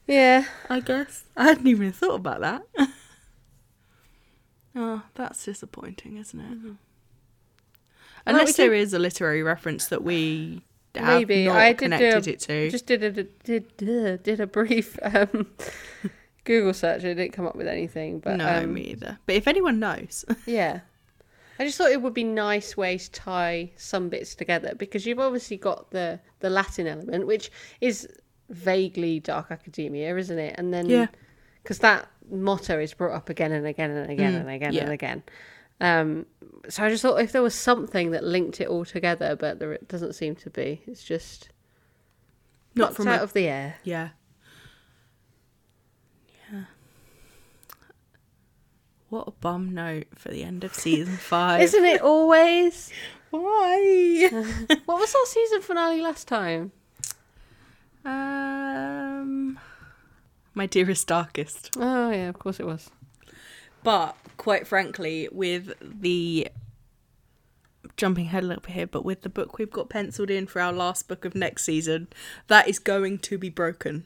Yeah. 0.06 0.44
I 0.68 0.80
guess 0.80 1.24
I 1.36 1.44
hadn't 1.44 1.66
even 1.66 1.92
thought 1.92 2.16
about 2.16 2.40
that. 2.40 2.62
oh, 4.76 5.02
that's 5.14 5.44
disappointing, 5.44 6.16
isn't 6.18 6.38
it? 6.40 6.58
Well, 6.64 6.76
Unless 8.26 8.58
we 8.58 8.64
there 8.64 8.70
did- 8.72 8.80
is 8.80 8.94
a 8.94 8.98
literary 8.98 9.42
reference 9.42 9.86
that 9.88 10.02
we 10.02 10.62
Maybe. 11.02 11.48
I 11.48 11.68
did 11.72 11.78
do 11.78 11.84
connected 11.84 12.26
a- 12.28 12.32
it 12.32 12.40
to. 12.40 12.70
Just 12.70 12.86
did 12.86 13.02
a 13.02 13.10
did 13.10 13.76
did, 13.76 14.22
did 14.22 14.40
a 14.40 14.46
brief 14.46 14.98
um, 15.02 15.46
Google 16.44 16.74
search. 16.74 17.04
It 17.04 17.14
didn't 17.14 17.32
come 17.32 17.46
up 17.46 17.56
with 17.56 17.66
anything, 17.68 18.20
but 18.20 18.36
no, 18.36 18.62
um, 18.62 18.74
me 18.74 18.82
either. 18.82 19.18
But 19.26 19.34
if 19.36 19.48
anyone 19.48 19.78
knows, 19.80 20.24
Yeah. 20.46 20.80
I 21.58 21.64
just 21.64 21.78
thought 21.78 21.92
it 21.92 22.02
would 22.02 22.14
be 22.14 22.24
nice 22.24 22.76
way 22.76 22.98
to 22.98 23.10
tie 23.12 23.70
some 23.76 24.08
bits 24.08 24.34
together 24.34 24.74
because 24.76 25.06
you've 25.06 25.20
obviously 25.20 25.56
got 25.56 25.90
the 25.92 26.18
the 26.40 26.50
Latin 26.50 26.86
element, 26.88 27.26
which 27.28 27.50
is 27.80 28.08
vaguely 28.50 29.20
dark 29.20 29.46
academia, 29.50 30.16
isn't 30.16 30.38
it? 30.38 30.56
And 30.58 30.74
then 30.74 30.90
Yeah. 30.90 31.06
because 31.62 31.78
that 31.78 32.08
motto 32.30 32.78
is 32.80 32.92
brought 32.92 33.14
up 33.14 33.28
again 33.28 33.52
and 33.52 33.66
again 33.66 33.90
and 33.90 34.10
again 34.10 34.32
Mm, 34.34 34.40
and 34.40 34.50
again 34.50 34.72
yeah. 34.72 34.82
and 34.82 34.92
again. 34.92 35.22
Um, 35.80 36.26
so 36.68 36.84
I 36.84 36.88
just 36.88 37.02
thought 37.02 37.20
if 37.20 37.32
there 37.32 37.42
was 37.42 37.54
something 37.54 38.10
that 38.12 38.24
linked 38.24 38.60
it 38.60 38.68
all 38.68 38.84
together, 38.84 39.36
but 39.36 39.58
there 39.58 39.72
it 39.72 39.88
doesn't 39.88 40.14
seem 40.14 40.34
to 40.36 40.50
be. 40.50 40.82
It's 40.86 41.04
just 41.04 41.50
not 42.74 42.94
from 42.94 43.08
out 43.08 43.20
a, 43.20 43.22
of 43.22 43.32
the 43.32 43.48
air. 43.48 43.76
yeah, 43.84 44.10
yeah. 46.52 46.64
What 49.10 49.28
a 49.28 49.32
bum 49.32 49.74
note 49.74 50.06
for 50.14 50.30
the 50.30 50.42
end 50.42 50.64
of 50.64 50.74
season 50.74 51.16
five. 51.18 51.60
Isn't 51.62 51.84
it 51.84 52.00
always? 52.00 52.90
Why? 53.30 54.28
what 54.84 54.98
was 54.98 55.14
our 55.14 55.26
season 55.26 55.60
finale 55.60 56.00
last 56.00 56.28
time? 56.28 56.72
um, 58.04 59.58
my 60.54 60.66
dearest 60.66 61.06
darkest. 61.08 61.70
Oh 61.78 62.10
yeah, 62.10 62.28
of 62.28 62.38
course 62.38 62.60
it 62.60 62.66
was. 62.66 62.90
But 63.84 64.16
quite 64.36 64.66
frankly, 64.66 65.28
with 65.30 65.72
the 65.80 66.48
jumping 67.96 68.26
ahead 68.26 68.42
a 68.42 68.46
little 68.46 68.62
bit 68.62 68.72
here, 68.72 68.86
but 68.86 69.04
with 69.04 69.22
the 69.22 69.28
book 69.28 69.58
we've 69.58 69.70
got 69.70 69.88
penciled 69.88 70.30
in 70.30 70.46
for 70.46 70.60
our 70.60 70.72
last 70.72 71.06
book 71.06 71.24
of 71.24 71.34
next 71.34 71.64
season, 71.64 72.08
that 72.48 72.66
is 72.68 72.78
going 72.78 73.18
to 73.20 73.38
be 73.38 73.48
broken. 73.48 74.04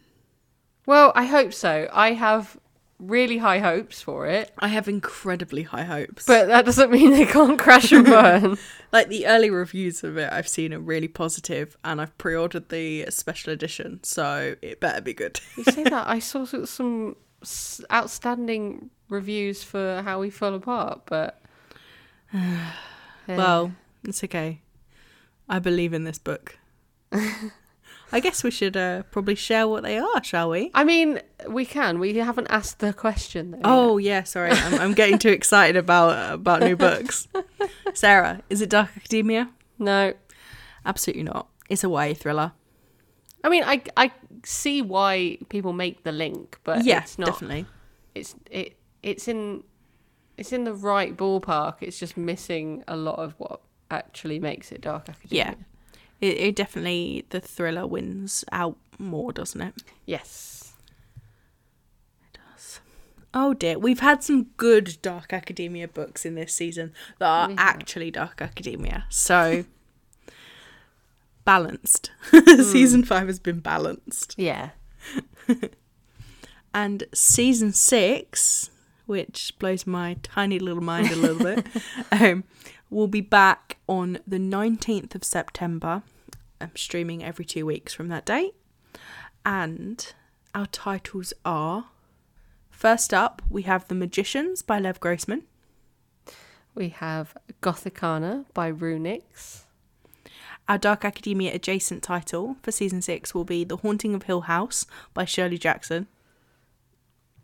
Well, 0.85 1.13
I 1.15 1.25
hope 1.25 1.55
so. 1.55 1.89
I 1.93 2.13
have 2.13 2.59
really 2.99 3.39
high 3.39 3.61
hopes 3.61 4.03
for 4.03 4.27
it, 4.27 4.53
I 4.59 4.69
have 4.69 4.89
incredibly 4.89 5.63
high 5.63 5.85
hopes. 5.85 6.27
but 6.27 6.49
that 6.49 6.65
doesn't 6.65 6.91
mean 6.91 7.13
they 7.13 7.27
can't 7.27 7.59
crash 7.59 7.93
and 7.93 8.05
burn. 8.05 8.59
like 8.93 9.09
the 9.09 9.27
early 9.27 9.51
reviews 9.51 10.03
of 10.03 10.17
it 10.19 10.33
I've 10.33 10.49
seen 10.49 10.75
are 10.75 10.81
really 10.81 11.07
positive 11.07 11.77
and 11.85 12.01
I've 12.01 12.17
pre-ordered 12.19 12.71
the 12.71 13.07
special 13.11 13.53
edition, 13.53 14.01
so 14.03 14.57
it 14.61 14.81
better 14.81 15.01
be 15.01 15.15
good. 15.15 15.41
you 15.57 15.65
say 15.65 15.83
that 15.85 16.09
I 16.09 16.19
saw 16.19 16.45
some 16.45 17.15
outstanding 17.93 18.91
reviews 19.09 19.63
for 19.63 20.03
how 20.03 20.21
we 20.21 20.31
fell 20.31 20.55
apart, 20.55 21.03
but 21.07 21.41
Yeah. 23.29 23.37
Well, 23.37 23.73
it's 24.05 24.25
okay. 24.25 24.63
I 25.49 25.59
believe 25.59 25.93
in 25.93 26.05
this 26.05 26.19
book. 26.19 26.59
I 28.11 28.21
guess 28.21 28.43
we 28.43 28.51
should 28.51 28.75
uh, 28.75 29.03
probably 29.11 29.35
share 29.35 29.69
what 29.69 29.83
they 29.83 29.99
are, 29.99 30.25
shall 30.25 30.49
we? 30.49 30.71
I 30.73 30.83
mean, 30.85 31.21
we 31.47 31.67
can. 31.67 31.99
We 31.99 32.17
haven't 32.17 32.47
asked 32.49 32.79
the 32.79 32.95
question 32.95 33.51
though. 33.51 33.61
Oh 33.65 33.99
yeah, 33.99 34.23
sorry, 34.23 34.51
I'm, 34.51 34.81
I'm 34.81 34.95
getting 34.95 35.19
too 35.19 35.29
excited 35.29 35.77
about 35.77 36.33
about 36.33 36.61
new 36.63 36.75
books. 36.75 37.29
Sarah, 37.95 38.41
is 38.49 38.63
it 38.63 38.71
Dark 38.71 38.91
Academia? 38.97 39.51
no. 39.79 40.15
Absolutely 40.87 41.25
not. 41.25 41.49
It's 41.69 41.85
a 41.85 41.89
YA 41.89 42.15
thriller. 42.15 42.53
I 43.45 43.51
mean, 43.51 43.63
I 43.63 43.83
I 43.95 44.11
see 44.43 44.81
why 44.81 45.37
people 45.51 45.75
make 45.75 46.03
the 46.03 46.13
link, 46.13 46.59
but 46.65 46.83
yeah, 46.83 47.03
it's 47.03 47.19
not. 47.19 47.27
definitely. 47.27 47.67
It's 48.15 48.35
it 48.51 48.78
it's 49.03 49.29
in 49.29 49.63
it's 50.37 50.53
in 50.53 50.65
the 50.65 50.75
right 50.75 51.17
ballpark. 51.17 51.77
It's 51.81 51.99
just 51.99 52.17
missing 52.17 52.85
a 52.87 52.97
lot 52.97 53.19
of 53.19 53.35
what 53.39 53.61
actually 53.91 54.39
makes 54.39 54.71
it 54.71 54.81
Dark 54.81 55.09
Academia. 55.09 55.57
Yeah. 55.59 55.65
It, 56.21 56.37
it 56.39 56.57
definitely 56.57 57.27
the 57.31 57.41
thriller 57.41 57.87
wins 57.87 58.45
out 58.53 58.77
more, 58.99 59.33
doesn't 59.33 59.61
it? 59.61 59.83
Yes. 60.07 60.73
It 62.33 62.39
does. 62.53 62.81
Oh 63.35 63.55
dear, 63.55 63.79
we've 63.79 64.01
had 64.01 64.23
some 64.23 64.45
good 64.57 64.99
Dark 65.03 65.33
Academia 65.33 65.89
books 65.89 66.25
in 66.25 66.35
this 66.35 66.55
season 66.55 66.93
that 67.19 67.27
are 67.27 67.49
have. 67.49 67.59
actually 67.59 68.11
Dark 68.11 68.41
Academia. 68.43 69.07
So 69.09 69.65
balanced. 71.45 72.11
Hmm. 72.31 72.63
season 72.63 73.05
five 73.05 73.27
has 73.27 73.39
been 73.41 73.61
balanced. 73.61 74.35
Yeah. 74.37 74.71
And 76.75 77.05
season 77.15 77.73
six, 77.73 78.71
which 79.09 79.55
blows 79.59 79.87
my 79.87 80.19
tiny 80.23 80.59
little 80.59 80.83
mind 80.83 81.11
a 81.11 81.17
little 81.17 81.39
bit, 81.39 81.67
um, 82.13 82.45
will 82.91 83.09
be 83.09 83.23
back 83.23 83.79
on 83.89 84.19
the 84.27 84.37
19th 84.37 85.15
of 85.15 85.25
September. 85.25 86.03
I'm 86.61 86.77
streaming 86.77 87.25
every 87.25 87.47
two 87.47 87.65
weeks 87.65 87.95
from 87.95 88.09
that 88.09 88.27
date. 88.27 88.55
And 89.47 90.13
our 90.55 90.67
titles 90.67 91.33
are 91.43 91.87
first 92.71 93.15
up, 93.15 93.41
we 93.49 93.63
have 93.63 93.89
The 93.89 93.95
Magicians 93.95 94.61
by 94.61 94.79
Lev 94.79 95.01
Grossman. 95.01 95.45
We 96.75 96.91
have 96.91 97.35
Gothikana 97.63 98.45
by 98.53 98.71
RuNyx. 98.71 99.65
Our 100.69 100.77
Dark 100.77 101.07
Academia 101.07 101.55
adjacent 101.55 102.03
title 102.03 102.57
for 102.63 102.73
season 102.73 103.01
six 103.01 103.35
will 103.35 103.45
be 103.45 103.65
The 103.65 103.79
Haunting 103.79 104.15
of 104.15 104.25
Hill 104.25 104.43
House 104.43 104.87
by 105.15 105.25
Shirley 105.25 105.57
Jackson. 105.57 106.09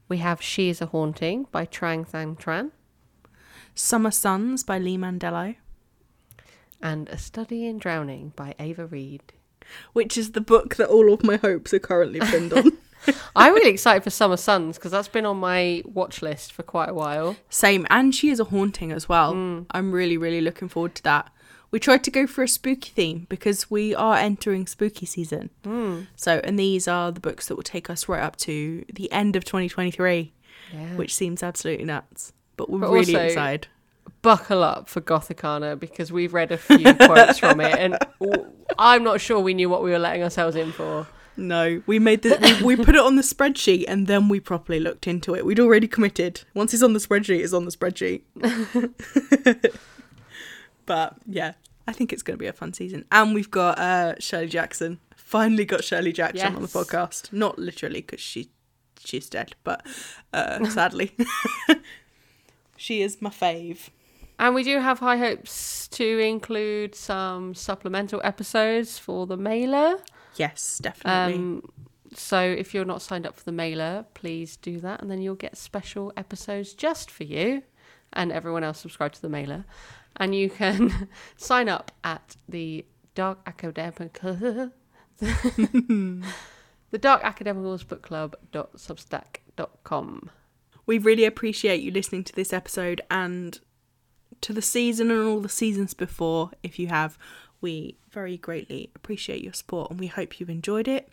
We 0.08 0.18
have 0.18 0.42
She 0.42 0.68
is 0.68 0.80
a 0.80 0.86
Haunting 0.86 1.46
by 1.50 1.66
Trang 1.66 2.08
Thanh 2.08 2.38
Tran. 2.38 2.70
Summer 3.74 4.10
Sons 4.10 4.62
by 4.62 4.78
Lee 4.78 4.96
Mandelo, 4.96 5.56
And 6.80 7.08
A 7.08 7.18
Study 7.18 7.66
in 7.66 7.78
Drowning 7.78 8.32
by 8.36 8.54
Ava 8.58 8.86
Reid. 8.86 9.32
which 9.92 10.16
is 10.16 10.32
the 10.32 10.40
book 10.40 10.76
that 10.76 10.88
all 10.88 11.12
of 11.12 11.24
my 11.24 11.36
hopes 11.36 11.72
are 11.74 11.78
currently 11.78 12.20
pinned 12.20 12.52
on. 12.52 12.72
I'm 13.36 13.52
really 13.54 13.70
excited 13.70 14.02
for 14.04 14.10
Summer 14.10 14.36
Sons 14.36 14.76
because 14.76 14.92
that's 14.92 15.08
been 15.08 15.26
on 15.26 15.38
my 15.38 15.82
watch 15.84 16.22
list 16.22 16.52
for 16.52 16.62
quite 16.62 16.90
a 16.90 16.94
while. 16.94 17.36
Same, 17.48 17.86
and 17.90 18.14
she 18.14 18.30
is 18.30 18.40
a 18.40 18.44
haunting 18.44 18.92
as 18.92 19.08
well. 19.08 19.34
Mm. 19.34 19.66
I'm 19.72 19.92
really, 19.92 20.16
really 20.16 20.40
looking 20.40 20.68
forward 20.68 20.94
to 20.96 21.02
that. 21.04 21.30
We 21.74 21.80
tried 21.80 22.04
to 22.04 22.10
go 22.12 22.28
for 22.28 22.44
a 22.44 22.46
spooky 22.48 22.90
theme 22.94 23.26
because 23.28 23.68
we 23.68 23.96
are 23.96 24.14
entering 24.14 24.68
spooky 24.68 25.06
season. 25.06 25.50
Hmm. 25.64 26.02
So, 26.14 26.40
and 26.44 26.56
these 26.56 26.86
are 26.86 27.10
the 27.10 27.18
books 27.18 27.48
that 27.48 27.56
will 27.56 27.64
take 27.64 27.90
us 27.90 28.08
right 28.08 28.22
up 28.22 28.36
to 28.46 28.84
the 28.92 29.10
end 29.10 29.34
of 29.34 29.44
2023, 29.44 30.32
Yeah. 30.72 30.78
which 30.94 31.12
seems 31.12 31.42
absolutely 31.42 31.84
nuts. 31.86 32.32
But 32.56 32.70
we're 32.70 32.78
But 32.78 32.90
really 32.92 33.16
also- 33.16 33.26
excited. 33.26 33.66
buckle 34.22 34.62
up 34.62 34.88
for 34.88 35.00
Gothikana 35.00 35.76
because 35.76 36.12
we've 36.12 36.32
read 36.32 36.52
a 36.52 36.56
few 36.58 36.94
quotes 37.06 37.40
from 37.40 37.60
it, 37.60 37.74
and 37.76 37.98
I'm 38.78 39.02
not 39.02 39.20
sure 39.20 39.40
we 39.40 39.52
knew 39.52 39.68
what 39.68 39.82
we 39.82 39.90
were 39.90 39.98
letting 39.98 40.22
ourselves 40.22 40.54
in 40.54 40.70
for. 40.70 41.08
No, 41.36 41.82
we 41.86 41.98
made 41.98 42.22
the 42.22 42.38
we, 42.64 42.76
we 42.76 42.84
put 42.84 42.94
it 42.94 43.00
on 43.00 43.16
the 43.16 43.22
spreadsheet 43.22 43.86
and 43.88 44.06
then 44.06 44.28
we 44.28 44.38
properly 44.38 44.78
looked 44.78 45.08
into 45.08 45.34
it. 45.34 45.44
We'd 45.44 45.58
already 45.58 45.88
committed. 45.88 46.42
Once 46.54 46.72
it's 46.72 46.84
on 46.84 46.92
the 46.92 47.00
spreadsheet, 47.00 47.40
it's 47.42 47.52
on 47.52 47.64
the 47.64 47.72
spreadsheet. 47.72 48.22
but 50.86 51.16
yeah, 51.26 51.52
I 51.86 51.92
think 51.92 52.12
it's 52.12 52.22
going 52.22 52.36
to 52.36 52.42
be 52.42 52.46
a 52.46 52.52
fun 52.52 52.72
season. 52.72 53.04
And 53.10 53.34
we've 53.34 53.50
got 53.50 53.78
uh, 53.78 54.14
Shirley 54.18 54.48
Jackson. 54.48 55.00
Finally 55.16 55.64
got 55.64 55.84
Shirley 55.84 56.12
Jackson 56.12 56.54
on 56.54 56.62
the 56.62 56.68
podcast. 56.68 57.32
Not 57.32 57.58
literally 57.58 58.00
because 58.00 58.20
she 58.20 58.50
she's 59.04 59.28
dead, 59.28 59.54
but 59.64 59.84
uh, 60.32 60.64
sadly, 60.68 61.14
she 62.76 63.02
is 63.02 63.20
my 63.20 63.30
fave. 63.30 63.90
And 64.38 64.54
we 64.54 64.64
do 64.64 64.80
have 64.80 64.98
high 64.98 65.16
hopes 65.16 65.86
to 65.88 66.18
include 66.18 66.94
some 66.94 67.54
supplemental 67.54 68.20
episodes 68.24 68.98
for 68.98 69.26
the 69.26 69.36
mailer. 69.36 69.98
Yes, 70.36 70.80
definitely. 70.82 71.34
Um, 71.34 71.68
so 72.14 72.40
if 72.40 72.74
you're 72.74 72.84
not 72.84 73.00
signed 73.02 73.26
up 73.26 73.36
for 73.36 73.44
the 73.44 73.52
mailer, 73.52 74.06
please 74.14 74.56
do 74.56 74.80
that, 74.80 75.00
and 75.00 75.10
then 75.10 75.20
you'll 75.20 75.34
get 75.36 75.56
special 75.56 76.12
episodes 76.16 76.74
just 76.74 77.10
for 77.10 77.24
you 77.24 77.62
and 78.12 78.32
everyone 78.32 78.64
else 78.64 78.80
subscribed 78.80 79.16
to 79.16 79.22
the 79.22 79.28
mailer. 79.28 79.64
And 80.16 80.34
you 80.34 80.50
can 80.50 81.08
sign 81.36 81.68
up 81.68 81.92
at 82.02 82.36
the 82.48 82.84
Dark 83.14 83.38
Academic 83.46 84.18
the 85.20 86.22
Dark 86.98 87.22
Academicals 87.22 87.86
Book 87.86 88.02
Club.substack.com. 88.02 90.30
we 90.86 90.98
really 90.98 91.24
appreciate 91.24 91.80
you 91.80 91.92
listening 91.92 92.24
to 92.24 92.34
this 92.34 92.52
episode 92.52 93.00
and 93.10 93.60
to 94.40 94.52
the 94.52 94.62
season 94.62 95.10
and 95.10 95.26
all 95.26 95.40
the 95.40 95.48
seasons 95.48 95.94
before. 95.94 96.50
If 96.62 96.78
you 96.78 96.86
have, 96.88 97.16
we 97.60 97.96
very 98.10 98.36
greatly 98.36 98.90
appreciate 98.94 99.42
your 99.42 99.54
support 99.54 99.90
and 99.90 99.98
we 99.98 100.08
hope 100.08 100.38
you've 100.38 100.50
enjoyed 100.50 100.86
it. 100.86 101.08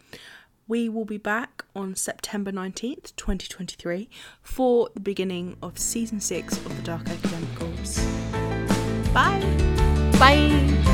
We 0.67 0.89
will 0.89 1.05
be 1.05 1.17
back 1.17 1.63
on 1.75 1.95
September 1.95 2.51
19th, 2.51 3.15
2023, 3.15 4.09
for 4.41 4.89
the 4.93 4.99
beginning 4.99 5.55
of 5.61 5.79
season 5.79 6.19
six 6.19 6.57
of 6.57 6.75
the 6.75 6.81
Dark 6.83 7.05
Academicals. 7.05 8.10
Bye! 9.13 9.39
Bye. 10.17 10.90